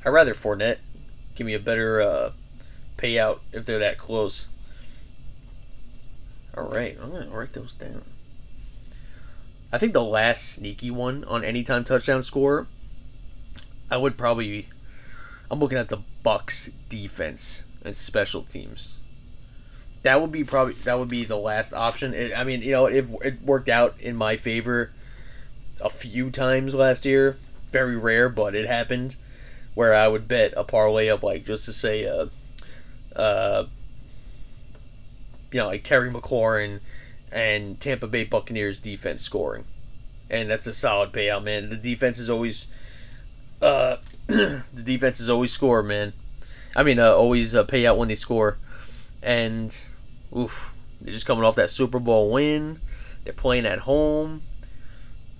I'd 0.04 0.10
rather 0.10 0.34
Fournette 0.34 0.78
give 1.34 1.46
me 1.46 1.54
a 1.54 1.58
better 1.58 2.00
uh, 2.00 2.30
payout 2.96 3.40
if 3.52 3.66
they're 3.66 3.80
that 3.80 3.98
close. 3.98 4.48
All 6.56 6.68
right, 6.68 6.96
I'm 7.02 7.10
gonna 7.10 7.28
write 7.28 7.52
those 7.52 7.74
down. 7.74 8.02
I 9.72 9.78
think 9.78 9.92
the 9.92 10.02
last 10.02 10.48
sneaky 10.48 10.90
one 10.90 11.24
on 11.24 11.44
anytime 11.44 11.82
touchdown 11.82 12.22
score, 12.22 12.68
I 13.90 13.96
would 13.96 14.16
probably. 14.16 14.68
I'm 15.50 15.60
looking 15.60 15.78
at 15.78 15.90
the 15.90 15.98
Bucs 16.24 16.72
defense 16.88 17.62
and 17.84 17.94
special 17.94 18.42
teams. 18.42 18.95
That 20.06 20.20
would 20.20 20.30
be 20.30 20.44
probably 20.44 20.74
that 20.84 21.00
would 21.00 21.08
be 21.08 21.24
the 21.24 21.36
last 21.36 21.72
option. 21.72 22.14
It, 22.14 22.32
I 22.32 22.44
mean, 22.44 22.62
you 22.62 22.70
know, 22.70 22.86
it, 22.86 23.06
it 23.24 23.42
worked 23.42 23.68
out 23.68 23.96
in 23.98 24.14
my 24.14 24.36
favor 24.36 24.92
a 25.80 25.90
few 25.90 26.30
times 26.30 26.76
last 26.76 27.04
year. 27.04 27.38
Very 27.72 27.96
rare, 27.96 28.28
but 28.28 28.54
it 28.54 28.68
happened 28.68 29.16
where 29.74 29.92
I 29.92 30.06
would 30.06 30.28
bet 30.28 30.54
a 30.56 30.62
parlay 30.62 31.08
of 31.08 31.24
like 31.24 31.44
just 31.44 31.64
to 31.64 31.72
say, 31.72 32.06
uh, 32.06 32.26
uh, 33.18 33.66
you 35.50 35.58
know, 35.58 35.66
like 35.66 35.82
Terry 35.82 36.08
McLaurin 36.08 36.78
and 37.32 37.80
Tampa 37.80 38.06
Bay 38.06 38.22
Buccaneers 38.22 38.78
defense 38.78 39.22
scoring. 39.22 39.64
and 40.30 40.48
that's 40.48 40.68
a 40.68 40.72
solid 40.72 41.10
payout, 41.10 41.42
man. 41.42 41.68
The 41.68 41.76
defense 41.76 42.20
is 42.20 42.30
always, 42.30 42.68
uh, 43.60 43.96
the 44.28 44.62
defense 44.84 45.18
is 45.18 45.28
always 45.28 45.50
score, 45.50 45.82
man. 45.82 46.12
I 46.76 46.84
mean, 46.84 47.00
uh, 47.00 47.10
always 47.12 47.56
uh, 47.56 47.64
pay 47.64 47.84
out 47.86 47.98
when 47.98 48.06
they 48.06 48.14
score, 48.14 48.58
and 49.20 49.76
oof, 50.36 50.74
they're 51.00 51.14
just 51.14 51.26
coming 51.26 51.44
off 51.44 51.56
that 51.56 51.70
Super 51.70 51.98
Bowl 51.98 52.30
win. 52.30 52.80
They're 53.24 53.32
playing 53.32 53.66
at 53.66 53.80
home. 53.80 54.42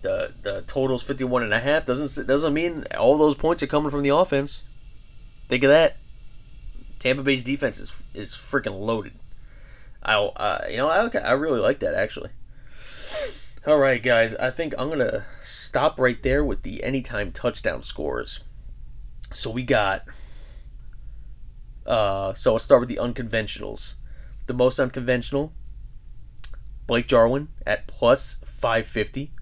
The 0.03 0.33
the 0.43 0.63
total's 0.63 1.03
51 1.03 1.43
and 1.43 1.55
a 1.55 1.61
half. 1.61 1.85
Doesn't 1.85 2.27
doesn't 2.27 2.55
mean 2.55 2.85
all 2.99 3.19
those 3.19 3.35
points 3.35 3.63
are 3.63 3.67
coming 3.67 3.91
from 3.91 4.03
the 4.03 4.11
offense. 4.11 4.65
Think 5.49 5.63
of 5.65 5.71
that. 5.71 5.97
Tampa 6.99 7.23
Bay's 7.23 7.45
defense 7.45 7.79
is 7.79 7.95
is 8.15 8.33
freaking 8.33 8.79
loaded. 8.79 9.15
I 10.03 10.15
uh, 10.15 10.67
you 10.71 10.77
know 10.77 10.89
I 10.89 11.09
I 11.19 11.33
really 11.33 11.61
like 11.61 11.81
that 11.81 11.95
actually. 11.95 12.31
All 13.67 13.79
right, 13.79 14.01
guys. 14.01 14.33
I 14.37 14.53
think 14.53 14.75
I'm 14.79 14.89
gonna 14.89 15.25
stop 15.43 15.99
right 15.99 16.23
there 16.23 16.45
with 16.45 16.63
the 16.63 16.85
anytime 16.85 17.33
touchdown 17.33 17.83
scores. 17.83 18.41
So 19.33 19.51
we 19.51 19.65
got. 19.65 20.05
Uh, 21.85 22.35
so 22.35 22.53
I'll 22.53 22.59
start 22.59 22.81
with 22.81 22.89
the 22.89 22.97
unconventionals. 22.97 23.95
The 24.47 24.55
most 24.55 24.79
unconventional. 24.79 25.53
Blake 26.87 27.09
Jarwin 27.09 27.49
at 27.67 27.87
plus 27.87 28.37
550. 28.45 29.33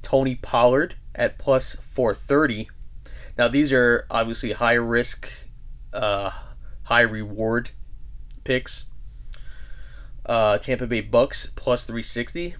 Tony 0.00 0.34
Pollard 0.36 0.96
at 1.14 1.38
plus 1.38 1.74
430. 1.76 2.68
Now 3.36 3.48
these 3.48 3.72
are 3.72 4.06
obviously 4.10 4.52
high 4.52 4.74
risk, 4.74 5.30
uh, 5.92 6.30
high 6.84 7.00
reward 7.00 7.70
picks. 8.44 8.86
Uh, 10.24 10.58
Tampa 10.58 10.86
Bay 10.86 11.02
Bucs 11.02 11.48
plus 11.56 11.84
360. 11.84 12.54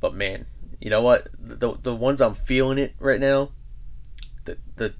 But 0.00 0.14
man, 0.14 0.46
you 0.80 0.90
know 0.90 1.02
what? 1.02 1.28
The 1.38 1.76
the 1.82 1.94
ones 1.94 2.20
I'm 2.20 2.34
feeling 2.34 2.78
it 2.78 2.94
right 2.98 3.20
now. 3.20 3.50
The 4.44 4.58
the 4.76 4.94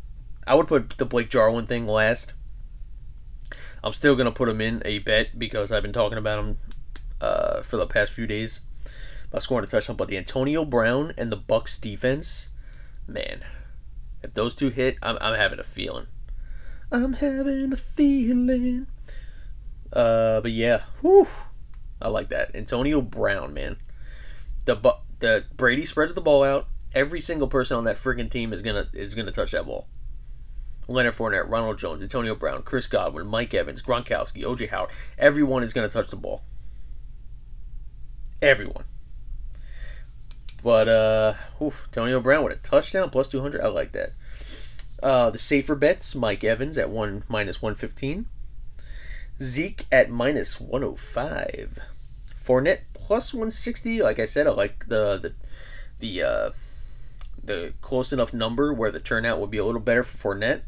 I 0.47 0.55
would 0.55 0.67
put 0.67 0.91
the 0.99 1.07
Blake 1.07 1.31
Jarwin 1.31 1.67
thing 1.67 1.87
last. 1.87 2.35
I'm 3.83 3.93
still 3.93 4.15
gonna 4.17 4.33
put 4.33 4.49
him 4.49 4.61
in 4.61 4.83
a 4.85 4.99
bet 4.99 5.39
because 5.39 5.73
I've 5.73 5.83
been 5.83 5.93
talking 5.93 6.19
about 6.19 6.39
him 6.39 6.59
uh, 7.21 7.63
for 7.63 7.77
the 7.77 7.87
past 7.87 8.13
few 8.13 8.27
days 8.27 8.61
about 9.29 9.43
scoring 9.43 9.65
a 9.65 9.69
touchdown. 9.69 9.97
But 9.97 10.09
the 10.09 10.19
Antonio 10.19 10.65
Brown 10.65 11.15
and 11.17 11.33
the 11.33 11.37
Bucs 11.37 11.81
defense, 11.81 12.51
man, 13.07 13.43
if 14.23 14.35
those 14.35 14.55
two 14.55 14.69
hit, 14.69 14.97
I'm, 15.03 15.19
I'm 15.21 15.35
having 15.35 15.59
a 15.59 15.65
feeling. 15.65 16.07
I'm 16.93 17.15
having 17.15 17.73
a 17.73 17.77
feeling. 17.77 18.87
Uh, 19.93 20.41
but 20.41 20.53
yeah, 20.53 20.83
whew, 21.01 21.27
I 22.01 22.09
like 22.09 22.29
that. 22.31 22.55
Antonio 22.55 23.01
Brown, 23.01 23.55
man. 23.55 23.77
The 24.65 24.97
the 25.21 25.45
Brady 25.57 25.85
spreads 25.85 26.15
the 26.15 26.21
ball 26.21 26.43
out. 26.43 26.69
Every 26.95 27.21
single 27.21 27.49
person 27.49 27.77
on 27.77 27.85
that 27.85 27.97
freaking 27.97 28.31
team 28.31 28.53
is 28.53 28.63
gonna 28.63 28.89
is 28.93 29.15
gonna 29.15 29.31
touch 29.31 29.53
that 29.53 29.67
ball. 29.67 29.87
Leonard 30.91 31.15
Fournette, 31.15 31.49
Ronald 31.49 31.79
Jones, 31.79 32.03
Antonio 32.03 32.35
Brown, 32.35 32.63
Chris 32.63 32.89
Godwin, 32.89 33.27
Mike 33.27 33.55
Evans, 33.55 33.81
Gronkowski, 33.81 34.43
OJ 34.43 34.71
Howard. 34.71 34.91
Everyone 35.17 35.63
is 35.63 35.73
gonna 35.73 35.89
touch 35.89 36.11
the 36.11 36.17
ball. 36.17 36.43
Everyone. 38.43 38.85
But 40.63 40.89
uh, 40.89 41.35
oof, 41.63 41.85
Antonio 41.87 42.21
Brown 42.21 42.45
with 42.45 42.53
a 42.53 42.57
touchdown 42.57 43.09
plus 43.11 43.29
two 43.29 43.41
hundred. 43.41 43.61
I 43.61 43.69
like 43.69 43.93
that. 43.93 44.11
Uh, 45.03 45.31
the 45.31 45.39
safer 45.39 45.77
bets: 45.77 46.15
Mike 46.15 46.43
Evans 46.43 46.77
at 46.77 46.91
one 46.91 47.23
minus 47.29 47.63
one 47.63 47.77
fifteen. 47.77 48.27
Zeke 49.43 49.87
at 49.91 50.11
minus 50.11 50.61
105. 50.61 51.79
Fournette 52.45 52.81
plus 52.93 53.33
160. 53.33 54.03
Like 54.03 54.19
I 54.19 54.27
said, 54.27 54.47
I 54.47 54.51
like 54.51 54.87
the 54.89 55.17
the 55.17 55.35
the 55.99 56.23
uh, 56.23 56.51
the 57.43 57.73
close 57.81 58.13
enough 58.13 58.35
number 58.35 58.73
where 58.73 58.91
the 58.91 59.01
turnout 59.01 59.41
would 59.41 59.51
be 59.51 59.57
a 59.57 59.65
little 59.65 59.81
better 59.81 60.05
for 60.05 60.35
Fournette. 60.35 60.63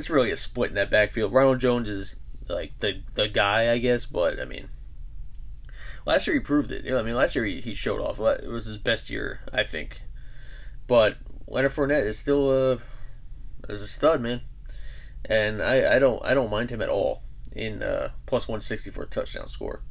It's 0.00 0.08
really 0.08 0.30
a 0.30 0.36
split 0.36 0.70
in 0.70 0.76
that 0.76 0.90
backfield. 0.90 1.30
Ronald 1.30 1.60
Jones 1.60 1.86
is 1.86 2.16
like 2.48 2.78
the 2.78 3.02
the 3.16 3.28
guy, 3.28 3.70
I 3.70 3.76
guess, 3.76 4.06
but 4.06 4.40
I 4.40 4.46
mean, 4.46 4.70
last 6.06 6.26
year 6.26 6.32
he 6.32 6.40
proved 6.40 6.72
it. 6.72 6.86
You 6.86 6.92
know, 6.92 6.98
I 6.98 7.02
mean, 7.02 7.16
last 7.16 7.36
year 7.36 7.44
he, 7.44 7.60
he 7.60 7.74
showed 7.74 8.00
off. 8.00 8.18
It 8.18 8.48
was 8.48 8.64
his 8.64 8.78
best 8.78 9.10
year, 9.10 9.40
I 9.52 9.62
think. 9.62 10.00
But 10.86 11.18
Leonard 11.46 11.72
Fournette 11.72 12.06
is 12.06 12.18
still 12.18 12.50
a 12.50 12.78
is 13.68 13.82
a 13.82 13.86
stud, 13.86 14.22
man, 14.22 14.40
and 15.26 15.62
I, 15.62 15.96
I 15.96 15.98
don't 15.98 16.24
I 16.24 16.32
don't 16.32 16.50
mind 16.50 16.70
him 16.70 16.80
at 16.80 16.88
all 16.88 17.20
in 17.52 17.82
uh, 17.82 18.12
plus 18.24 18.48
160 18.48 18.90
for 18.92 19.02
a 19.02 19.06
touchdown 19.06 19.48
score. 19.48 19.82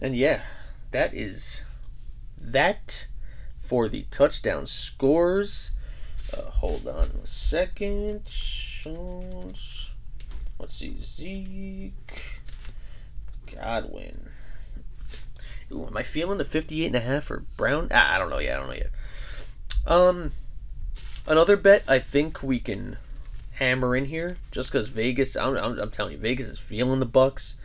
And 0.00 0.16
yeah, 0.16 0.40
that 0.92 1.12
is 1.12 1.60
that 2.40 3.08
for 3.60 3.90
the 3.90 4.06
touchdown 4.10 4.66
scores. 4.66 5.72
Uh, 6.34 6.50
hold 6.50 6.88
on 6.88 7.10
a 7.22 7.26
second. 7.26 8.22
Let's 10.58 10.74
see. 10.74 10.96
Zeke. 11.00 11.92
Godwin. 13.54 14.30
Ooh, 15.72 15.86
am 15.86 15.96
I 15.96 16.02
feeling 16.02 16.38
the 16.38 16.44
58 16.44 16.86
and 16.86 16.96
a 16.96 17.00
half 17.00 17.24
for 17.24 17.44
Brown? 17.56 17.88
Ah, 17.92 18.14
I 18.14 18.18
don't 18.18 18.30
know 18.30 18.38
yet. 18.38 18.56
I 18.56 18.60
don't 18.60 18.68
know 18.68 18.74
yet. 18.74 18.90
Um, 19.86 20.32
another 21.26 21.56
bet 21.56 21.84
I 21.88 21.98
think 21.98 22.42
we 22.42 22.58
can 22.58 22.98
hammer 23.52 23.96
in 23.96 24.06
here 24.06 24.38
just 24.50 24.70
because 24.70 24.88
Vegas. 24.88 25.36
I'm, 25.36 25.56
I'm, 25.56 25.78
I'm, 25.78 25.90
telling 25.90 26.12
you, 26.12 26.18
Vegas 26.18 26.48
is 26.48 26.58
feeling 26.58 27.00
the 27.00 27.06
Bucs. 27.06 27.56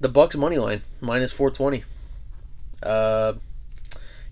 The 0.00 0.08
Bucs 0.08 0.36
money 0.36 0.58
line 0.58 0.82
minus 1.00 1.32
four 1.32 1.50
twenty. 1.50 1.84
Uh, 2.82 3.34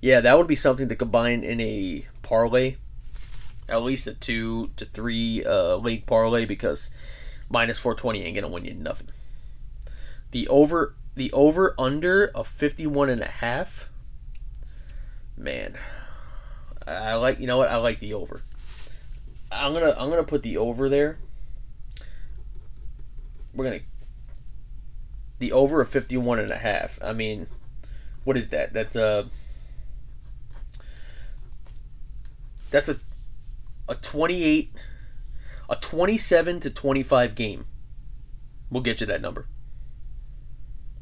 yeah, 0.00 0.20
that 0.20 0.38
would 0.38 0.46
be 0.46 0.56
something 0.56 0.88
to 0.88 0.96
combine 0.96 1.44
in 1.44 1.60
a 1.60 2.06
parlay, 2.22 2.76
at 3.68 3.82
least 3.82 4.06
a 4.06 4.14
two 4.14 4.70
to 4.76 4.84
three 4.84 5.44
uh, 5.44 5.76
leg 5.76 6.06
parlay 6.06 6.44
because 6.44 6.90
minus 7.48 7.78
four 7.78 7.94
twenty 7.94 8.22
ain't 8.22 8.34
gonna 8.34 8.48
win 8.48 8.64
you 8.64 8.74
nothing. 8.74 9.08
The 10.30 10.48
over 10.48 10.94
the 11.14 11.32
over 11.32 11.74
under 11.78 12.28
of 12.28 12.46
51 12.46 13.10
and 13.10 13.20
a 13.20 13.26
half 13.26 13.88
man 15.36 15.76
i 16.86 17.14
like 17.14 17.40
you 17.40 17.46
know 17.48 17.56
what 17.56 17.68
i 17.68 17.76
like 17.76 17.98
the 17.98 18.14
over 18.14 18.42
I'm 19.50 19.72
gonna 19.72 19.94
I'm 19.96 20.10
gonna 20.10 20.24
put 20.24 20.42
the 20.42 20.56
over 20.58 20.88
there. 20.88 21.18
We're 23.54 23.64
gonna 23.64 23.80
the 25.38 25.52
over 25.52 25.80
of 25.80 25.88
51 25.88 26.38
and 26.38 26.50
a 26.50 26.56
half. 26.56 26.98
I 27.02 27.12
mean, 27.12 27.46
what 28.24 28.36
is 28.36 28.50
that? 28.50 28.72
That's 28.72 28.96
a 28.96 29.28
that's 32.70 32.88
a 32.88 32.96
a 33.88 33.94
28 33.94 34.72
a 35.70 35.76
27 35.76 36.60
to 36.60 36.70
25 36.70 37.34
game. 37.34 37.66
We'll 38.70 38.82
get 38.82 39.00
you 39.00 39.06
that 39.06 39.20
number. 39.20 39.46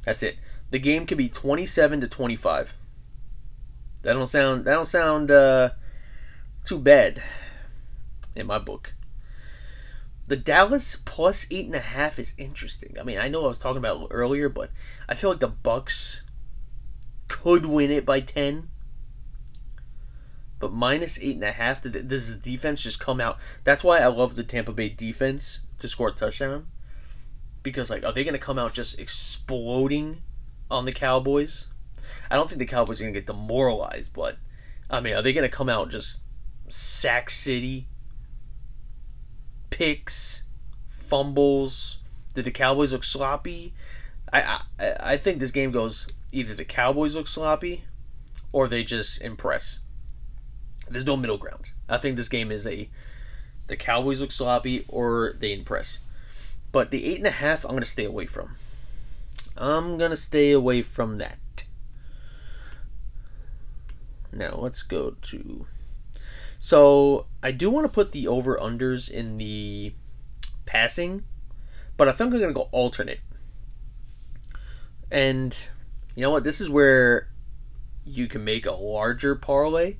That's 0.05 0.23
it. 0.23 0.39
The 0.71 0.79
game 0.79 1.07
could 1.07 1.19
be 1.19 1.29
27 1.29 2.01
to 2.01 2.09
25. 2.09 2.75
That 4.03 4.13
don't 4.13 4.27
sound 4.27 4.65
that 4.65 4.75
don't 4.75 4.87
sound 4.87 5.31
uh, 5.31 5.71
too 6.65 6.79
bad 6.79 7.23
in 8.35 8.47
my 8.47 8.59
book. 8.59 8.95
The 10.29 10.37
Dallas 10.37 10.97
plus 11.05 11.47
eight 11.51 11.67
and 11.67 11.75
a 11.75 11.81
half 11.81 12.19
is 12.19 12.35
interesting. 12.37 12.97
I 13.01 13.05
mean, 13.05 13.19
I 13.19 13.29
know 13.29 13.45
I 13.45 13.49
was 13.49 13.59
talking 13.59 13.79
about 13.79 14.09
earlier, 14.11 14.49
but 14.49 14.71
I 15.09 15.15
feel 15.15 15.31
like 15.31 15.41
the 15.41 15.49
Bucs 15.49 16.21
could 17.29 17.67
win 17.67 17.91
it 17.91 18.05
by 18.05 18.21
ten. 18.21 18.69
But 20.59 20.73
minus 20.73 21.19
eight 21.19 21.35
and 21.35 21.45
a 21.45 21.53
half, 21.53 21.83
does 21.83 22.31
the 22.31 22.37
defense 22.41 22.83
just 22.83 22.99
come 22.99 23.21
out? 23.21 23.39
That's 23.65 23.85
why 23.85 23.99
I 23.99 24.07
love 24.07 24.37
the 24.37 24.45
Tampa 24.45 24.73
Bay 24.73 24.89
defense 24.89 25.61
to 25.79 25.89
score 25.89 26.09
a 26.09 26.13
touchdown. 26.13 26.67
Because 27.63 27.91
like, 27.91 28.05
are 28.05 28.13
they 28.13 28.25
going 28.25 28.33
to 28.33 28.39
come 28.39 28.59
out 28.59 28.73
just 28.73 28.99
exploding 28.99 30.23
on 30.71 30.87
the 30.87 30.93
Cowboys? 30.93 31.67
I 32.31 32.37
don't 32.37 32.49
think 32.49 32.59
the 32.59 32.67
Cowboys 32.67 33.01
are 33.01 33.05
going 33.05 33.15
to 33.15 33.21
get 33.21 33.27
demoralized, 33.27 34.13
but 34.13 34.39
I 34.89 35.01
mean, 35.01 35.15
are 35.15 35.23
they 35.23 35.33
going 35.33 35.49
to 35.49 35.55
come 35.55 35.69
out 35.69 35.91
just 35.91 36.19
sack 36.69 37.31
city 37.31 37.89
picks, 39.71 40.45
fumbles. 40.89 41.99
Did 42.35 42.47
the 42.47 42.51
Cowboys 42.51 42.93
look 42.93 43.05
sloppy? 43.05 43.75
I, 44.33 44.61
I 44.79 44.95
I 45.01 45.17
think 45.17 45.39
this 45.39 45.51
game 45.51 45.71
goes 45.71 46.07
either 46.33 46.55
the 46.55 46.65
Cowboys 46.65 47.15
look 47.15 47.29
sloppy 47.29 47.85
or 48.53 48.69
they 48.69 48.83
just 48.83 49.21
impress. 49.21 49.81
There's 50.89 51.07
no 51.07 51.17
middle 51.17 51.39
ground. 51.39 51.71
I 51.89 51.99
think 51.99 52.17
this 52.17 52.29
game 52.29 52.51
is 52.51 52.67
a 52.67 52.89
the 53.67 53.77
Cowboys 53.77 54.21
look 54.21 54.33
sloppy 54.33 54.85
or 54.89 55.35
they 55.39 55.53
impress. 55.53 55.99
But 56.71 56.91
the 56.91 57.05
eight 57.05 57.19
and 57.19 57.27
a 57.27 57.33
half, 57.33 57.65
I'm 57.65 57.73
gonna 57.73 57.87
stay 57.87 58.05
away 58.05 58.27
from. 58.27 58.57
I'm 59.57 59.99
gonna 59.99 60.17
stay 60.17 60.53
away 60.53 60.83
from 60.83 61.19
that. 61.19 61.39
Now 64.33 64.57
let's 64.57 64.83
go 64.83 65.17
to 65.23 65.67
so 66.67 67.27
I 67.43 67.53
do 67.53 67.71
want 67.71 67.85
to 67.85 67.89
put 67.89 68.13
the 68.13 68.27
over 68.27 68.57
unders 68.57 69.11
in 69.11 69.37
the 69.37 69.93
passing, 70.65 71.25
but 71.97 72.09
I 72.09 72.13
think 72.13 72.35
I'm 72.35 72.41
gonna 72.41 72.53
go 72.53 72.69
alternate. 72.73 73.21
And 75.11 75.57
you 76.15 76.23
know 76.23 76.31
what? 76.31 76.45
This 76.45 76.61
is 76.61 76.69
where 76.69 77.29
you 78.05 78.27
can 78.27 78.45
make 78.45 78.67
a 78.67 78.73
larger 78.73 79.37
parlay 79.37 79.97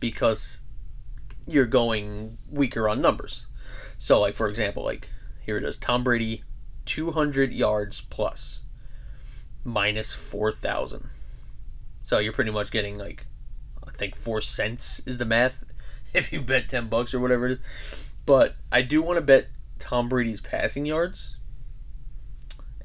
because 0.00 0.62
you're 1.46 1.66
going 1.66 2.38
weaker 2.50 2.88
on 2.88 3.00
numbers. 3.00 3.46
So, 3.96 4.20
like 4.20 4.34
for 4.34 4.48
example, 4.48 4.84
like 4.84 5.08
here 5.44 5.58
it 5.58 5.64
is: 5.64 5.78
Tom 5.78 6.04
Brady, 6.04 6.44
200 6.86 7.52
yards 7.52 8.00
plus, 8.00 8.60
minus 9.64 10.14
4,000. 10.14 11.10
So 12.02 12.18
you're 12.18 12.32
pretty 12.32 12.50
much 12.50 12.70
getting 12.70 12.96
like, 12.96 13.26
I 13.86 13.90
think 13.90 14.14
four 14.14 14.40
cents 14.40 15.02
is 15.04 15.18
the 15.18 15.24
math 15.24 15.64
if 16.14 16.32
you 16.32 16.40
bet 16.40 16.68
10 16.68 16.88
bucks 16.88 17.12
or 17.12 17.20
whatever 17.20 17.46
it 17.46 17.58
is. 17.58 17.98
But 18.24 18.56
I 18.70 18.82
do 18.82 19.02
want 19.02 19.16
to 19.16 19.22
bet 19.22 19.48
Tom 19.78 20.08
Brady's 20.08 20.40
passing 20.40 20.86
yards 20.86 21.36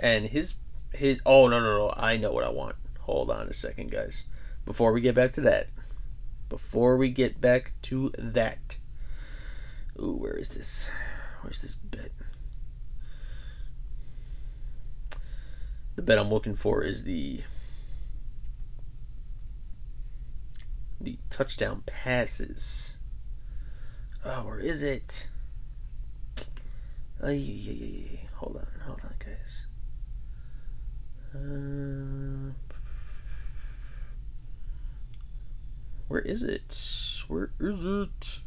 and 0.04 0.28
his 0.28 0.56
his. 0.94 1.22
Oh 1.26 1.48
no 1.48 1.60
no 1.60 1.78
no! 1.78 1.94
I 1.96 2.18
know 2.18 2.32
what 2.32 2.44
I 2.44 2.50
want. 2.50 2.76
Hold 3.02 3.32
on 3.32 3.48
a 3.48 3.54
second, 3.54 3.92
guys. 3.92 4.26
Before 4.66 4.94
we 4.94 5.02
get 5.02 5.16
back 5.16 5.32
to 5.34 5.42
that, 5.42 5.68
before 6.54 6.98
we 6.98 7.10
get 7.10 7.42
back 7.42 7.74
to 7.82 8.12
that. 8.16 8.78
Ooh, 10.00 10.16
where 10.20 10.36
is 10.36 10.50
this? 10.50 10.88
Where's 11.42 11.64
this 11.64 11.74
bet? 11.74 12.12
The 15.96 16.04
bet 16.04 16.20
I'm 16.20 16.30
looking 16.30 16.56
for 16.56 16.84
is 16.84 17.06
the 17.06 17.42
the 21.02 21.18
touchdown 21.32 21.82
passes. 21.88 22.98
Oh, 24.24 24.44
where 24.44 24.60
is 24.60 24.84
it? 24.84 25.30
Ay, 27.24 28.28
hold 28.36 28.58
on, 28.58 28.68
hold 28.86 29.02
on, 29.04 29.16
guys. 29.18 29.66
Uh, 31.34 32.73
where 36.14 36.22
is 36.22 36.44
it? 36.44 36.78
Where 37.28 37.50
is 37.60 37.84
it? 37.84 38.42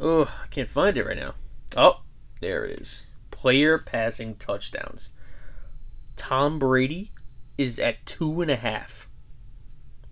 Oh, 0.00 0.24
I 0.42 0.48
can't 0.48 0.68
find 0.68 0.96
it 0.96 1.06
right 1.06 1.16
now. 1.16 1.34
Oh, 1.76 2.00
there 2.40 2.64
it 2.64 2.80
is. 2.80 3.06
Player 3.30 3.78
passing 3.78 4.34
touchdowns. 4.34 5.10
Tom 6.16 6.58
Brady 6.58 7.12
is 7.56 7.78
at 7.78 8.04
two 8.04 8.42
and 8.42 8.50
a 8.50 8.56
half. 8.56 9.08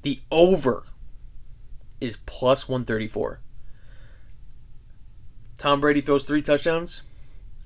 The 0.02 0.20
over 0.30 0.84
is 2.00 2.16
plus 2.16 2.68
134. 2.68 3.40
Tom 5.58 5.80
Brady 5.80 6.02
throws 6.02 6.22
three 6.22 6.40
touchdowns. 6.40 7.02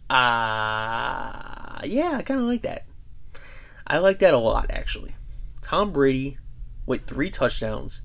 Ah, 0.09 1.81
uh, 1.81 1.83
yeah, 1.85 2.13
I 2.17 2.23
kind 2.23 2.41
of 2.41 2.47
like 2.47 2.63
that. 2.63 2.87
I 3.87 3.99
like 3.99 4.21
that 4.21 4.33
a 4.33 4.39
lot, 4.39 4.71
actually. 4.71 5.15
Tom 5.61 5.93
Brady 5.93 6.39
with 6.87 7.05
three 7.05 7.31
touchdowns 7.31 8.01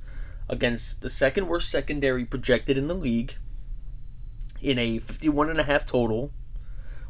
against 0.49 1.01
the 1.01 1.09
second 1.09 1.47
worst 1.47 1.69
secondary 1.69 2.25
projected 2.25 2.77
in 2.77 2.87
the 2.87 2.95
league 2.95 3.35
in 4.61 4.77
a 4.77 4.99
51.5 4.99 5.85
total 5.85 6.31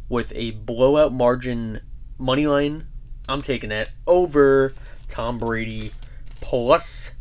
with 0.08 0.32
a 0.36 0.52
blowout 0.52 1.14
margin 1.14 1.82
money 2.18 2.46
line. 2.46 2.88
I'm 3.28 3.42
taking 3.42 3.70
that 3.70 3.92
over 4.06 4.74
Tom 5.08 5.40
Brady 5.40 5.92
plus 6.42 7.16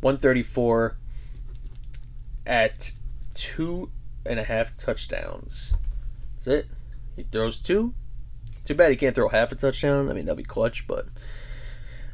134 0.00 0.98
at 2.46 2.90
two 3.34 3.90
and 4.26 4.38
a 4.38 4.44
half 4.44 4.76
touchdowns. 4.76 5.74
That's 6.34 6.46
it. 6.46 6.66
He 7.16 7.22
throws 7.24 7.60
two. 7.60 7.94
Too 8.64 8.74
bad 8.74 8.90
he 8.90 8.96
can't 8.96 9.14
throw 9.14 9.28
half 9.28 9.52
a 9.52 9.54
touchdown. 9.54 10.08
I 10.08 10.12
mean, 10.12 10.24
that'd 10.24 10.36
be 10.36 10.44
clutch, 10.44 10.86
but 10.86 11.06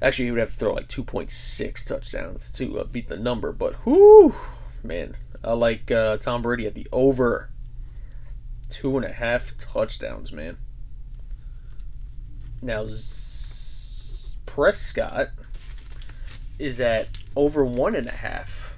actually, 0.00 0.26
he 0.26 0.30
would 0.30 0.40
have 0.40 0.52
to 0.52 0.56
throw 0.56 0.72
like 0.72 0.88
2.6 0.88 1.88
touchdowns 1.88 2.50
to 2.52 2.80
uh, 2.80 2.84
beat 2.84 3.08
the 3.08 3.16
number. 3.16 3.52
But 3.52 3.86
whoo, 3.86 4.34
man, 4.82 5.16
I 5.42 5.52
like 5.52 5.90
uh, 5.90 6.16
Tom 6.18 6.42
Brady 6.42 6.66
at 6.66 6.74
the 6.74 6.88
over 6.92 7.50
two 8.68 8.96
and 8.96 9.04
a 9.04 9.12
half 9.12 9.56
touchdowns, 9.56 10.32
man. 10.32 10.58
Now, 12.60 12.86
Z- 12.88 14.36
Prescott 14.46 15.28
is 16.58 16.80
at 16.80 17.08
over 17.36 17.64
one 17.64 17.94
and 17.94 18.06
a 18.06 18.12
half. 18.12 18.76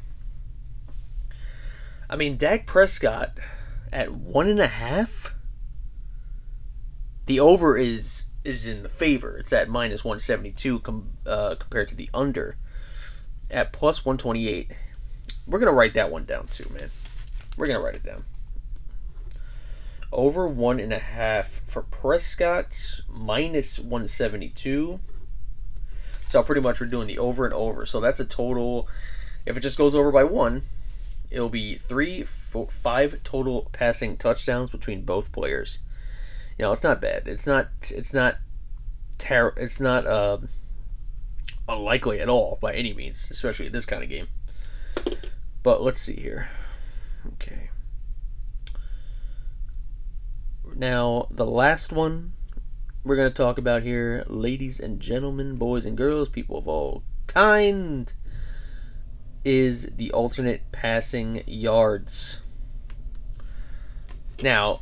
I 2.08 2.16
mean, 2.16 2.36
Dak 2.36 2.66
Prescott 2.66 3.32
at 3.92 4.12
one 4.12 4.48
and 4.48 4.60
a 4.60 4.66
half. 4.66 5.34
The 7.26 7.40
over 7.40 7.76
is 7.76 8.24
is 8.44 8.66
in 8.66 8.82
the 8.82 8.88
favor. 8.88 9.36
It's 9.36 9.52
at 9.52 9.68
minus 9.68 10.04
one 10.04 10.18
seventy 10.18 10.52
two 10.52 10.80
com- 10.80 11.12
uh, 11.26 11.56
compared 11.58 11.88
to 11.88 11.94
the 11.94 12.08
under 12.14 12.56
at 13.50 13.72
plus 13.72 14.04
one 14.04 14.18
twenty 14.18 14.48
eight. 14.48 14.70
We're 15.46 15.58
gonna 15.58 15.72
write 15.72 15.94
that 15.94 16.10
one 16.10 16.24
down 16.24 16.46
too, 16.46 16.68
man. 16.72 16.90
We're 17.56 17.66
gonna 17.66 17.80
write 17.80 17.96
it 17.96 18.04
down. 18.04 18.24
Over 20.12 20.48
one 20.48 20.80
and 20.80 20.92
a 20.92 20.98
half 20.98 21.60
for 21.66 21.82
Prescott, 21.82 23.00
minus 23.08 23.78
172. 23.78 24.98
So 26.28 26.42
pretty 26.42 26.60
much 26.60 26.80
we're 26.80 26.86
doing 26.86 27.06
the 27.06 27.18
over 27.18 27.44
and 27.44 27.54
over. 27.54 27.86
So 27.86 28.00
that's 28.00 28.18
a 28.18 28.24
total. 28.24 28.88
If 29.46 29.56
it 29.56 29.60
just 29.60 29.78
goes 29.78 29.94
over 29.94 30.10
by 30.10 30.24
one, 30.24 30.64
it'll 31.30 31.48
be 31.48 31.76
three, 31.76 32.24
four, 32.24 32.68
five 32.68 33.22
total 33.22 33.68
passing 33.72 34.16
touchdowns 34.16 34.70
between 34.70 35.02
both 35.02 35.32
players. 35.32 35.78
You 36.60 36.66
know, 36.66 36.72
it's 36.72 36.84
not 36.84 37.00
bad. 37.00 37.26
It's 37.26 37.46
not. 37.46 37.68
It's 37.90 38.12
not. 38.12 38.36
Ter- 39.16 39.54
it's 39.56 39.80
not 39.80 40.06
uh, 40.06 40.36
unlikely 41.66 42.20
at 42.20 42.28
all 42.28 42.58
by 42.60 42.74
any 42.74 42.92
means, 42.92 43.30
especially 43.30 43.70
this 43.70 43.86
kind 43.86 44.02
of 44.02 44.10
game. 44.10 44.28
But 45.62 45.82
let's 45.82 46.02
see 46.02 46.16
here. 46.16 46.50
Okay. 47.32 47.70
Now, 50.76 51.28
the 51.30 51.46
last 51.46 51.94
one 51.94 52.34
we're 53.04 53.16
going 53.16 53.30
to 53.30 53.34
talk 53.34 53.56
about 53.56 53.82
here, 53.82 54.24
ladies 54.26 54.78
and 54.78 55.00
gentlemen, 55.00 55.56
boys 55.56 55.86
and 55.86 55.96
girls, 55.96 56.28
people 56.28 56.58
of 56.58 56.68
all 56.68 57.02
kind, 57.26 58.12
is 59.46 59.86
the 59.96 60.12
alternate 60.12 60.70
passing 60.72 61.42
yards. 61.46 62.42
Now, 64.42 64.80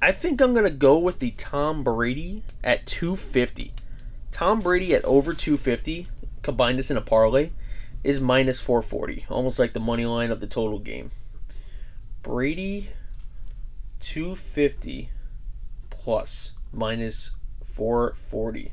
I 0.00 0.12
think 0.12 0.40
I'm 0.40 0.52
to 0.64 0.70
go 0.70 0.98
with 0.98 1.20
the 1.20 1.30
Tom 1.32 1.82
Brady 1.82 2.42
at 2.62 2.86
250. 2.86 3.72
Tom 4.30 4.60
Brady 4.60 4.94
at 4.94 5.04
over 5.04 5.32
250, 5.32 6.08
combine 6.42 6.76
this 6.76 6.90
in 6.90 6.98
a 6.98 7.00
parlay, 7.00 7.50
is 8.04 8.20
minus 8.20 8.60
440, 8.60 9.26
almost 9.30 9.58
like 9.58 9.72
the 9.72 9.80
money 9.80 10.04
line 10.04 10.30
of 10.30 10.40
the 10.40 10.46
total 10.46 10.78
game. 10.78 11.10
Brady 12.22 12.90
250 14.00 15.10
plus 15.88 16.52
minus 16.72 17.30
440. 17.64 18.72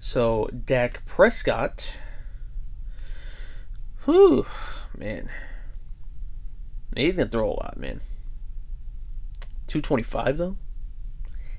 So 0.00 0.50
Dak 0.64 1.04
Prescott. 1.06 1.98
Whew, 4.04 4.46
man. 4.96 5.28
He's 6.94 7.16
gonna 7.16 7.28
throw 7.28 7.50
a 7.50 7.54
lot, 7.54 7.76
man. 7.78 8.00
225 9.68 10.38
though. 10.38 10.56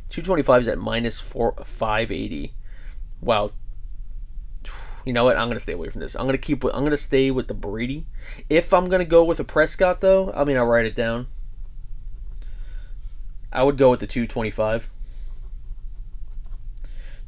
225 0.09 0.63
is 0.63 0.67
at 0.67 0.77
minus 0.77 1.19
four 1.19 1.53
580. 1.63 2.53
Wow. 3.21 3.49
You 5.05 5.13
know 5.13 5.23
what? 5.23 5.37
I'm 5.37 5.47
gonna 5.47 5.59
stay 5.59 5.73
away 5.73 5.89
from 5.89 6.01
this. 6.01 6.15
I'm 6.15 6.25
gonna 6.25 6.37
keep. 6.37 6.63
I'm 6.63 6.83
gonna 6.83 6.97
stay 6.97 7.31
with 7.31 7.47
the 7.47 7.53
Brady. 7.53 8.05
If 8.49 8.73
I'm 8.73 8.89
gonna 8.89 9.05
go 9.05 9.23
with 9.23 9.39
a 9.39 9.43
Prescott 9.43 10.01
though, 10.01 10.31
I 10.33 10.43
mean 10.43 10.57
I'll 10.57 10.65
write 10.65 10.85
it 10.85 10.95
down. 10.95 11.27
I 13.51 13.63
would 13.63 13.77
go 13.77 13.89
with 13.89 13.99
the 13.99 14.07
225. 14.07 14.89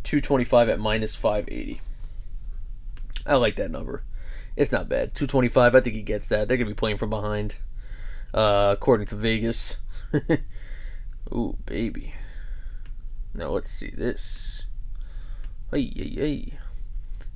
225 0.03 0.69
at 0.69 0.79
minus 0.79 1.15
580. 1.15 1.81
I 3.25 3.35
like 3.35 3.55
that 3.55 3.71
number. 3.71 4.03
It's 4.55 4.71
not 4.71 4.89
bad. 4.89 5.15
225, 5.15 5.75
I 5.75 5.79
think 5.79 5.95
he 5.95 6.01
gets 6.01 6.27
that. 6.27 6.47
They're 6.47 6.57
going 6.57 6.67
to 6.67 6.73
be 6.73 6.77
playing 6.79 6.97
from 6.97 7.09
behind, 7.09 7.55
uh, 8.33 8.75
according 8.77 9.07
to 9.07 9.15
Vegas. 9.15 9.77
Ooh, 11.31 11.57
baby. 11.65 12.13
Now 13.33 13.49
let's 13.49 13.71
see 13.71 13.89
this. 13.89 14.65
Hey, 15.71 15.91
hey, 15.95 16.15
hey. 16.17 16.59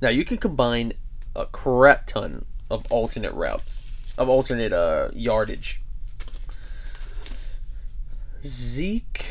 Now 0.02 0.10
you 0.10 0.24
can 0.24 0.36
combine 0.36 0.92
a 1.34 1.46
crap 1.46 2.06
ton 2.06 2.44
of 2.70 2.84
alternate 2.90 3.32
routes, 3.32 3.82
of 4.18 4.28
alternate 4.28 4.72
uh, 4.72 5.08
yardage. 5.14 5.82
Zeke 8.42 9.24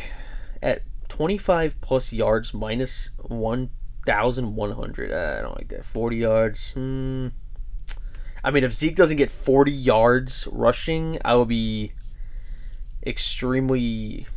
at 0.61 0.81
25 1.09 1.79
plus 1.81 2.11
yards 2.11 2.53
minus 2.53 3.11
1,100. 3.17 5.11
I 5.11 5.41
don't 5.41 5.55
like 5.55 5.69
that. 5.69 5.85
40 5.85 6.15
yards. 6.15 6.73
Hmm. 6.73 7.27
I 8.43 8.51
mean, 8.51 8.63
if 8.63 8.73
Zeke 8.73 8.95
doesn't 8.95 9.17
get 9.17 9.31
40 9.31 9.71
yards 9.71 10.47
rushing, 10.51 11.17
I 11.23 11.35
will 11.35 11.45
be 11.45 11.93
extremely 13.05 14.27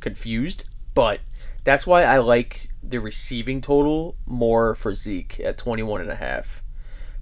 confused. 0.00 0.64
But 0.94 1.20
that's 1.64 1.86
why 1.86 2.04
I 2.04 2.18
like 2.18 2.70
the 2.82 3.00
receiving 3.00 3.60
total 3.60 4.16
more 4.26 4.74
for 4.74 4.94
Zeke 4.94 5.40
at 5.40 5.58
21 5.58 6.00
and 6.00 6.10
a 6.10 6.16
half. 6.16 6.62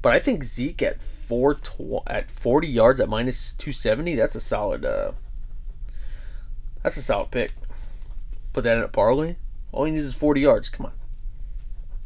But 0.02 0.12
I 0.12 0.20
think 0.20 0.44
Zeke 0.44 0.82
at 0.82 1.02
four 1.02 1.54
tw- 1.54 2.06
at 2.06 2.30
40 2.30 2.68
yards 2.68 3.00
at 3.00 3.08
minus 3.08 3.54
270, 3.54 4.14
that's 4.14 4.36
a 4.36 4.40
solid 4.40 4.84
uh 4.84 5.12
that's 6.82 6.98
a 6.98 7.02
solid 7.02 7.30
pick. 7.30 7.52
Put 8.52 8.64
that 8.64 8.76
in 8.76 8.84
a 8.84 8.88
parlay. 8.88 9.36
All 9.72 9.84
he 9.86 9.90
needs 9.90 10.04
is 10.04 10.14
40 10.14 10.42
yards. 10.42 10.68
Come 10.68 10.86
on. 10.86 10.92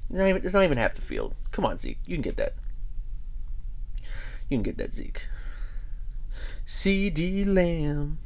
It's 0.09 0.19
not 0.19 0.29
even, 0.29 0.45
it's 0.45 0.55
not 0.55 0.65
even 0.65 0.79
half 0.79 0.95
the 0.95 1.03
field. 1.03 1.35
Come 1.51 1.67
on, 1.67 1.77
Zeke. 1.77 1.99
You 2.07 2.15
can 2.15 2.23
get 2.23 2.37
that. 2.37 2.55
You 4.49 4.57
can 4.57 4.63
get 4.63 4.79
that, 4.79 4.95
Zeke. 4.95 5.27
CeeDee 6.65 7.45
Lamb. 7.47 8.19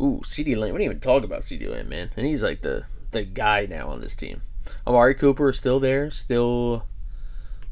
Ooh, 0.00 0.20
CeeDee 0.24 0.56
Lamb. 0.56 0.74
We 0.74 0.78
didn't 0.78 0.92
even 0.92 1.00
talk 1.00 1.24
about 1.24 1.40
CeeDee 1.40 1.70
Lamb, 1.70 1.88
man. 1.88 2.10
And 2.16 2.26
he's 2.26 2.42
like 2.42 2.62
the, 2.62 2.84
the 3.12 3.22
guy 3.22 3.66
now 3.66 3.88
on 3.88 4.00
this 4.00 4.16
team. 4.16 4.42
Amari 4.86 5.14
Cooper 5.14 5.50
is 5.50 5.56
still 5.56 5.80
there, 5.80 6.10
still 6.10 6.84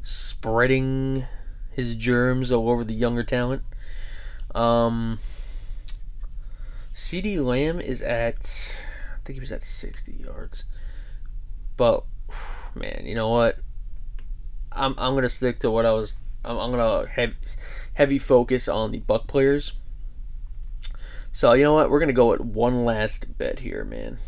spreading 0.03 1.25
his 1.71 1.95
germs 1.95 2.51
all 2.51 2.69
over 2.69 2.83
the 2.83 2.93
younger 2.93 3.23
talent. 3.23 3.61
Um, 4.55 5.19
CeeDee 6.93 7.43
Lamb 7.43 7.79
is 7.79 8.01
at, 8.01 8.79
I 9.13 9.19
think 9.25 9.35
he 9.35 9.39
was 9.39 9.51
at 9.51 9.63
60 9.63 10.13
yards. 10.13 10.63
But, 11.77 12.05
man, 12.75 13.03
you 13.05 13.13
know 13.13 13.29
what? 13.29 13.57
I'm, 14.71 14.95
I'm 14.97 15.15
to 15.21 15.29
stick 15.29 15.59
to 15.59 15.69
what 15.69 15.85
I 15.85 15.91
was, 15.91 16.17
I'm, 16.43 16.57
I'm 16.57 16.71
to 16.71 17.09
have 17.11 17.33
heavy 17.93 18.19
focus 18.19 18.67
on 18.67 18.91
the 18.91 19.01
Buc 19.01 19.27
players. 19.27 19.73
So, 21.35 21.51
you 21.51 21.65
know 21.65 21.73
what? 21.73 21.89
We're 21.89 21.99
to 22.07 22.13
go 22.13 22.31
at 22.31 22.39
one 22.39 22.85
last 22.85 23.37
bet 23.37 23.59
here, 23.59 23.83
man. 23.83 24.19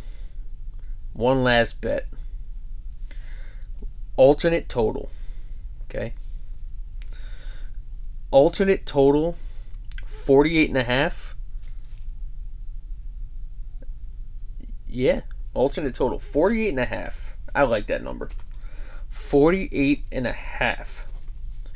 One 1.13 1.41
last 1.41 1.79
bet. 1.79 2.05
Alternate 4.17 4.67
total. 4.67 5.09
Okay. 5.85 6.15
Alternate 8.29 8.85
total 8.85 9.37
48 10.05 10.67
and 10.67 10.77
a 10.77 10.83
half. 10.83 11.33
Yeah, 14.85 15.21
alternate 15.53 15.95
total 15.95 16.19
48 16.19 16.71
and 16.71 16.79
a 16.79 16.85
half. 16.85 17.37
I 17.55 17.63
like 17.63 17.87
that 17.87 18.03
number. 18.03 18.29
48 19.07 20.03
and 20.11 20.27
a 20.27 20.33
half 20.33 21.07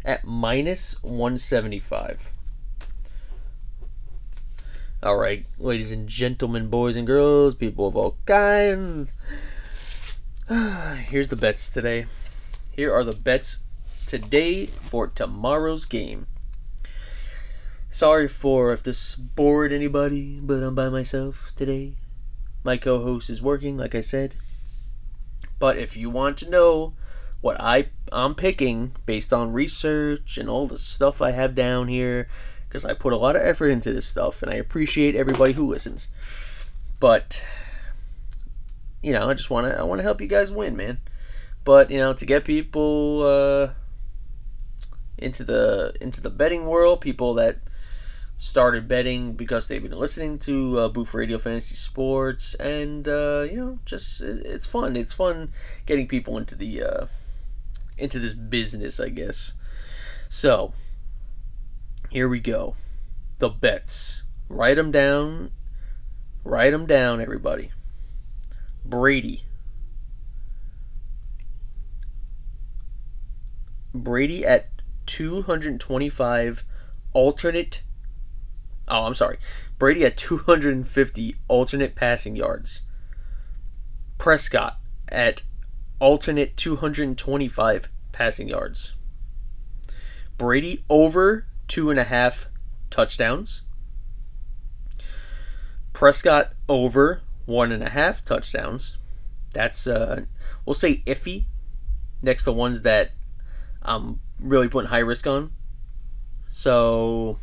at 0.04 0.26
minus 0.26 1.02
175. 1.02 2.34
All 5.04 5.18
right, 5.18 5.48
ladies 5.58 5.92
and 5.92 6.08
gentlemen, 6.08 6.68
boys 6.68 6.96
and 6.96 7.08
girls, 7.08 7.56
people 7.56 7.88
of 7.88 7.96
all 7.98 8.18
kinds. 8.28 9.16
Here's 10.48 11.30
the 11.30 11.36
bets 11.36 11.72
today. 11.72 12.06
Here 12.72 12.94
are 12.94 13.04
the 13.04 13.16
bets 13.16 13.64
today 14.06 14.68
for 14.68 15.08
tomorrow's 15.08 15.86
game. 15.86 16.28
Sorry 17.90 18.28
for 18.28 18.74
if 18.74 18.84
this 18.84 19.16
bored 19.16 19.74
anybody, 19.74 20.40
but 20.40 20.62
I'm 20.62 20.76
by 20.76 20.90
myself 20.90 21.52
today. 21.56 21.96
My 22.64 22.78
co 22.78 23.02
host 23.02 23.28
is 23.32 23.42
working, 23.42 23.78
like 23.78 23.96
I 23.96 24.02
said. 24.02 24.36
But 25.58 25.80
if 25.80 25.98
you 25.98 26.12
want 26.12 26.38
to 26.38 26.50
know 26.50 26.94
what 27.42 27.60
I, 27.60 27.90
I'm 28.12 28.36
picking 28.36 28.96
based 29.08 29.34
on 29.34 29.52
research 29.52 30.38
and 30.38 30.48
all 30.48 30.68
the 30.68 30.78
stuff 30.78 31.24
I 31.24 31.32
have 31.32 31.56
down 31.56 31.88
here, 31.88 32.30
because 32.72 32.86
I 32.86 32.94
put 32.94 33.12
a 33.12 33.18
lot 33.18 33.36
of 33.36 33.42
effort 33.42 33.68
into 33.68 33.92
this 33.92 34.06
stuff 34.06 34.42
and 34.42 34.50
I 34.50 34.56
appreciate 34.56 35.14
everybody 35.14 35.52
who 35.52 35.68
listens. 35.68 36.08
But 37.02 37.44
you 39.04 39.12
know, 39.12 39.30
I 39.30 39.34
just 39.34 39.50
want 39.50 39.68
to 39.68 39.78
I 39.78 39.84
want 39.84 40.00
to 40.00 40.04
help 40.04 40.22
you 40.22 40.28
guys 40.28 40.54
win, 40.54 40.78
man. 40.78 41.00
But, 41.66 41.92
you 41.92 41.98
know, 41.98 42.14
to 42.14 42.26
get 42.26 42.46
people 42.46 43.24
uh 43.24 43.74
into 45.18 45.44
the 45.44 45.94
into 46.00 46.22
the 46.22 46.30
betting 46.30 46.66
world, 46.66 47.02
people 47.02 47.34
that 47.34 47.58
started 48.38 48.88
betting 48.88 49.34
because 49.34 49.68
they've 49.68 49.84
been 49.84 49.92
listening 49.92 50.40
to 50.40 50.80
uh, 50.80 50.88
Booth 50.88 51.14
Radio 51.14 51.40
Fantasy 51.40 51.76
Sports, 51.76 52.54
and 52.56 53.06
uh, 53.06 53.46
you 53.50 53.58
know, 53.58 53.80
just 53.86 54.22
it's 54.22 54.66
fun. 54.66 54.96
It's 54.96 55.14
fun 55.14 55.52
getting 55.86 56.08
people 56.08 56.38
into 56.38 56.56
the 56.56 56.84
uh, 56.84 57.06
into 57.98 58.18
this 58.18 58.34
business, 58.34 58.98
I 59.00 59.10
guess. 59.10 59.56
So 60.30 60.74
here 62.12 62.28
we 62.28 62.42
go. 62.42 62.76
The 63.40 63.48
bets. 63.48 64.24
Write 64.50 64.76
them 64.76 64.92
down. 64.92 65.52
Write 66.44 66.72
them 66.72 66.86
down, 66.86 67.22
everybody. 67.22 67.72
Brady. 68.84 69.46
Brady 73.94 74.46
at 74.46 74.68
225 75.06 76.66
alternate. 77.14 77.82
Oh, 78.90 79.06
I'm 79.06 79.16
sorry. 79.16 79.38
Brady 79.80 80.04
at 80.04 80.18
250 80.18 81.36
alternate 81.48 81.96
passing 81.96 82.36
yards. 82.36 82.82
Prescott 84.18 84.80
at 85.08 85.44
alternate 86.00 86.58
225 86.58 87.88
passing 88.12 88.50
yards. 88.50 88.96
Brady 90.38 90.84
over 90.90 91.46
two 91.72 91.90
and 91.90 91.98
a 91.98 92.04
half 92.04 92.50
touchdowns. 92.90 93.62
Prescott 95.94 96.52
over 96.68 97.22
one 97.46 97.72
and 97.72 97.82
a 97.82 97.88
half 97.88 98.26
touchdowns. 98.26 98.98
That's 99.54 99.88
uh, 99.88 100.26
we'll 100.66 100.74
say 100.74 100.98
iffy 101.08 101.46
next 102.22 102.44
to 102.44 102.52
ones 102.52 102.82
that 102.82 103.12
I'm 103.82 104.20
really 104.38 104.68
putting 104.68 104.90
high 104.90 105.00
risk 105.00 105.26
on. 105.26 105.54
So 106.52 107.40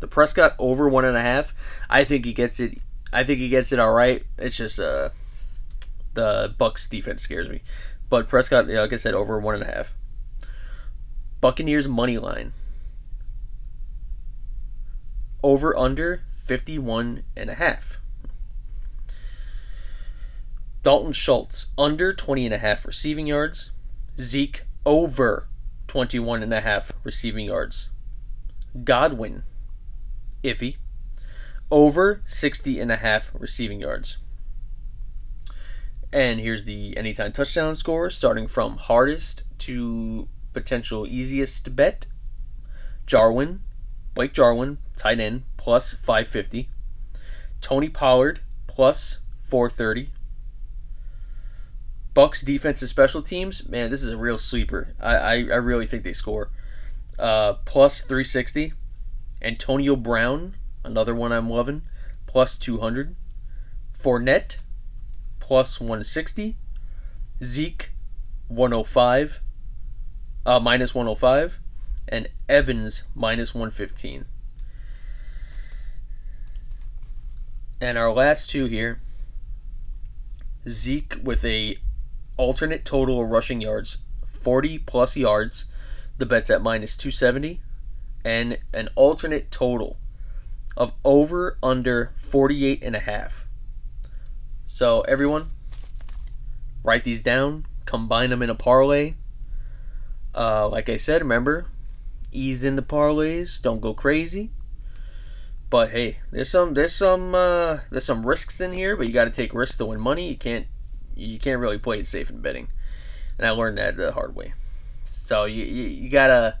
the 0.00 0.08
Prescott 0.08 0.56
over 0.58 0.88
one 0.88 1.04
and 1.04 1.16
a 1.16 1.22
half. 1.22 1.54
I 1.88 2.02
think 2.02 2.24
he 2.24 2.32
gets 2.32 2.58
it. 2.58 2.78
I 3.12 3.22
think 3.22 3.38
he 3.38 3.48
gets 3.48 3.70
it 3.70 3.78
all 3.78 3.92
right. 3.92 4.26
It's 4.36 4.56
just 4.56 4.80
uh, 4.80 5.10
the 6.14 6.56
Bucs 6.58 6.88
defense 6.88 7.22
scares 7.22 7.48
me. 7.48 7.62
But 8.08 8.26
Prescott, 8.26 8.66
like 8.66 8.92
I 8.92 8.96
said, 8.96 9.14
over 9.14 9.38
one 9.38 9.54
and 9.54 9.62
a 9.62 9.72
half. 9.72 9.94
Buccaneers 11.40 11.86
money 11.86 12.18
line. 12.18 12.52
Over 15.42 15.76
under 15.76 16.22
51 16.44 17.22
and 17.36 17.50
a 17.50 17.54
half. 17.54 17.98
Dalton 20.82 21.12
Schultz 21.12 21.66
under 21.76 22.12
20 22.12 22.46
and 22.46 22.54
a 22.54 22.58
half 22.58 22.86
receiving 22.86 23.26
yards. 23.26 23.70
Zeke 24.18 24.62
over 24.86 25.48
21 25.88 26.42
and 26.42 26.54
a 26.54 26.60
half 26.60 26.92
receiving 27.04 27.46
yards. 27.46 27.90
Godwin 28.84 29.42
iffy 30.42 30.76
over 31.70 32.22
60 32.26 32.80
and 32.80 32.90
a 32.90 32.96
half 32.96 33.30
receiving 33.38 33.80
yards. 33.80 34.18
And 36.12 36.40
here's 36.40 36.64
the 36.64 36.96
anytime 36.96 37.32
touchdown 37.32 37.76
score 37.76 38.10
starting 38.10 38.48
from 38.48 38.76
hardest 38.76 39.44
to 39.60 40.28
potential 40.52 41.06
easiest 41.06 41.76
bet. 41.76 42.06
Jarwin, 43.06 43.60
Blake 44.20 44.34
Jarwin, 44.34 44.76
tight 44.96 45.18
end, 45.18 45.44
plus 45.56 45.94
550. 45.94 46.68
Tony 47.62 47.88
Pollard, 47.88 48.40
plus 48.66 49.20
430. 49.40 50.10
Bucs 52.12 52.44
defense 52.44 52.82
and 52.82 52.88
special 52.90 53.22
teams, 53.22 53.66
man, 53.66 53.90
this 53.90 54.02
is 54.02 54.12
a 54.12 54.18
real 54.18 54.36
sleeper. 54.36 54.94
I, 55.00 55.16
I, 55.16 55.32
I 55.32 55.56
really 55.56 55.86
think 55.86 56.04
they 56.04 56.12
score. 56.12 56.50
Uh, 57.18 57.54
plus 57.64 58.02
360. 58.02 58.74
Antonio 59.40 59.96
Brown, 59.96 60.54
another 60.84 61.14
one 61.14 61.32
I'm 61.32 61.48
loving, 61.48 61.80
plus 62.26 62.58
200. 62.58 63.16
Fournette, 63.98 64.58
plus 65.38 65.80
160. 65.80 66.58
Zeke, 67.42 67.90
105, 68.48 69.40
uh, 70.44 70.60
minus 70.60 70.94
105. 70.94 71.59
And 72.10 72.28
Evans, 72.48 73.04
minus 73.14 73.54
115. 73.54 74.26
And 77.80 77.96
our 77.96 78.12
last 78.12 78.50
two 78.50 78.66
here 78.66 79.00
Zeke 80.68 81.16
with 81.22 81.44
a 81.44 81.78
alternate 82.36 82.84
total 82.84 83.22
of 83.22 83.30
rushing 83.30 83.62
yards 83.62 83.98
40 84.26 84.78
plus 84.80 85.16
yards. 85.16 85.66
The 86.18 86.26
bet's 86.26 86.50
at 86.50 86.60
minus 86.60 86.96
270 86.96 87.60
and 88.24 88.58
an 88.74 88.88
alternate 88.94 89.50
total 89.50 89.96
of 90.76 90.92
over 91.04 91.56
under 91.62 92.12
48 92.16 92.82
and 92.82 92.94
a 92.94 93.00
half. 93.00 93.46
So 94.66 95.00
everyone 95.02 95.50
write 96.84 97.04
these 97.04 97.22
down, 97.22 97.66
combine 97.86 98.30
them 98.30 98.42
in 98.42 98.50
a 98.50 98.54
parlay. 98.54 99.14
Uh, 100.34 100.68
like 100.68 100.88
I 100.88 100.96
said, 100.96 101.22
remember, 101.22 101.66
ease 102.32 102.64
in 102.64 102.76
the 102.76 102.82
parlays, 102.82 103.60
don't 103.60 103.80
go 103.80 103.94
crazy. 103.94 104.50
But 105.68 105.90
hey, 105.90 106.18
there's 106.32 106.48
some 106.48 106.74
there's 106.74 106.94
some 106.94 107.34
uh, 107.34 107.78
there's 107.90 108.04
some 108.04 108.26
risks 108.26 108.60
in 108.60 108.72
here, 108.72 108.96
but 108.96 109.06
you 109.06 109.12
got 109.12 109.26
to 109.26 109.30
take 109.30 109.54
risks 109.54 109.76
to 109.76 109.86
win 109.86 110.00
money. 110.00 110.28
You 110.28 110.36
can't 110.36 110.66
you 111.14 111.38
can't 111.38 111.60
really 111.60 111.78
play 111.78 112.00
it 112.00 112.06
safe 112.06 112.28
in 112.30 112.40
betting, 112.40 112.68
and 113.38 113.46
I 113.46 113.50
learned 113.50 113.78
that 113.78 113.96
the 113.96 114.12
hard 114.12 114.34
way. 114.34 114.54
So 115.02 115.44
you, 115.44 115.64
you, 115.64 115.84
you 115.84 116.10
gotta 116.10 116.58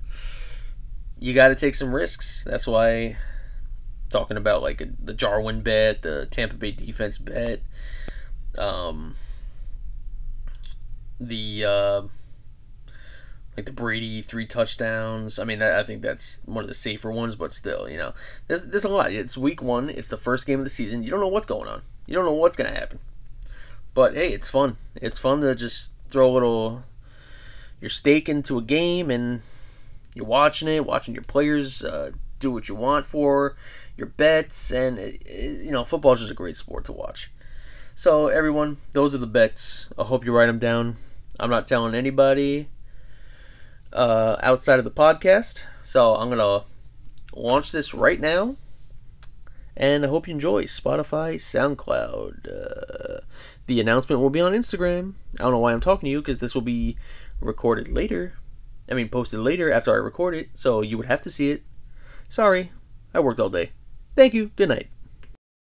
you 1.18 1.34
gotta 1.34 1.56
take 1.56 1.74
some 1.74 1.92
risks. 1.92 2.44
That's 2.44 2.66
why 2.66 3.16
talking 4.10 4.36
about 4.36 4.62
like 4.62 4.80
a, 4.80 4.88
the 5.02 5.14
Jarwin 5.14 5.62
bet, 5.62 6.02
the 6.02 6.26
Tampa 6.26 6.56
Bay 6.56 6.72
defense 6.72 7.18
bet, 7.18 7.62
um, 8.58 9.16
the 11.18 11.64
uh, 11.64 12.02
like 13.56 13.66
the 13.66 13.72
Brady 13.72 14.22
three 14.22 14.46
touchdowns. 14.46 15.38
I 15.38 15.44
mean, 15.44 15.62
I 15.62 15.82
think 15.82 16.02
that's 16.02 16.40
one 16.46 16.64
of 16.64 16.68
the 16.68 16.74
safer 16.74 17.10
ones, 17.10 17.36
but 17.36 17.52
still, 17.52 17.88
you 17.88 17.98
know, 17.98 18.14
there's 18.46 18.62
there's 18.62 18.84
a 18.84 18.88
lot. 18.88 19.12
It's 19.12 19.36
week 19.36 19.62
one. 19.62 19.90
It's 19.90 20.08
the 20.08 20.16
first 20.16 20.46
game 20.46 20.60
of 20.60 20.64
the 20.64 20.70
season. 20.70 21.02
You 21.02 21.10
don't 21.10 21.20
know 21.20 21.28
what's 21.28 21.46
going 21.46 21.68
on. 21.68 21.82
You 22.06 22.14
don't 22.14 22.24
know 22.24 22.32
what's 22.32 22.56
gonna 22.56 22.70
happen. 22.70 23.00
But 23.92 24.14
hey, 24.14 24.32
it's 24.32 24.48
fun. 24.48 24.76
It's 24.94 25.18
fun 25.18 25.40
to 25.40 25.54
just 25.54 25.92
throw 26.10 26.30
a 26.30 26.32
little 26.32 26.84
your 27.80 27.90
stake 27.90 28.28
into 28.28 28.58
a 28.58 28.62
game 28.62 29.10
and 29.10 29.42
you're 30.14 30.26
watching 30.26 30.68
it, 30.68 30.84
watching 30.84 31.14
your 31.14 31.24
players 31.24 31.84
uh, 31.84 32.10
do 32.38 32.50
what 32.50 32.68
you 32.68 32.74
want 32.74 33.06
for 33.06 33.56
your 33.96 34.08
bets, 34.08 34.70
and 34.70 34.98
it, 34.98 35.22
it, 35.26 35.64
you 35.64 35.70
know, 35.70 35.84
football 35.84 36.14
is 36.14 36.20
just 36.20 36.32
a 36.32 36.34
great 36.34 36.56
sport 36.56 36.84
to 36.86 36.92
watch. 36.92 37.30
So 37.94 38.28
everyone, 38.28 38.78
those 38.92 39.14
are 39.14 39.18
the 39.18 39.26
bets. 39.26 39.88
I 39.98 40.04
hope 40.04 40.24
you 40.24 40.34
write 40.34 40.46
them 40.46 40.58
down. 40.58 40.96
I'm 41.38 41.50
not 41.50 41.66
telling 41.66 41.94
anybody 41.94 42.68
uh, 43.92 44.36
outside 44.42 44.78
of 44.78 44.84
the 44.84 44.90
podcast, 44.90 45.64
so 45.84 46.16
I'm 46.16 46.28
gonna 46.28 46.64
launch 47.34 47.72
this 47.72 47.94
right 47.94 48.20
now. 48.20 48.56
And 49.76 50.04
I 50.04 50.08
hope 50.08 50.28
you 50.28 50.34
enjoy 50.34 50.64
Spotify, 50.64 51.36
SoundCloud. 51.36 52.46
Uh, 52.46 53.20
the 53.66 53.80
announcement 53.80 54.20
will 54.20 54.30
be 54.30 54.40
on 54.40 54.52
Instagram. 54.52 55.14
I 55.38 55.44
don't 55.44 55.52
know 55.52 55.58
why 55.58 55.72
I'm 55.72 55.80
talking 55.80 56.06
to 56.06 56.10
you 56.10 56.20
because 56.20 56.38
this 56.38 56.54
will 56.54 56.62
be 56.62 56.96
recorded 57.40 57.88
later. 57.88 58.34
I 58.90 58.94
mean, 58.94 59.08
posted 59.08 59.40
later 59.40 59.72
after 59.72 59.92
I 59.92 59.96
record 59.96 60.34
it, 60.34 60.50
so 60.54 60.82
you 60.82 60.96
would 60.96 61.06
have 61.06 61.22
to 61.22 61.30
see 61.30 61.50
it. 61.50 61.62
Sorry, 62.28 62.72
I 63.14 63.20
worked 63.20 63.40
all 63.40 63.48
day. 63.48 63.70
Thank 64.16 64.34
you. 64.34 64.50
Good 64.56 64.68
night. 64.68 64.88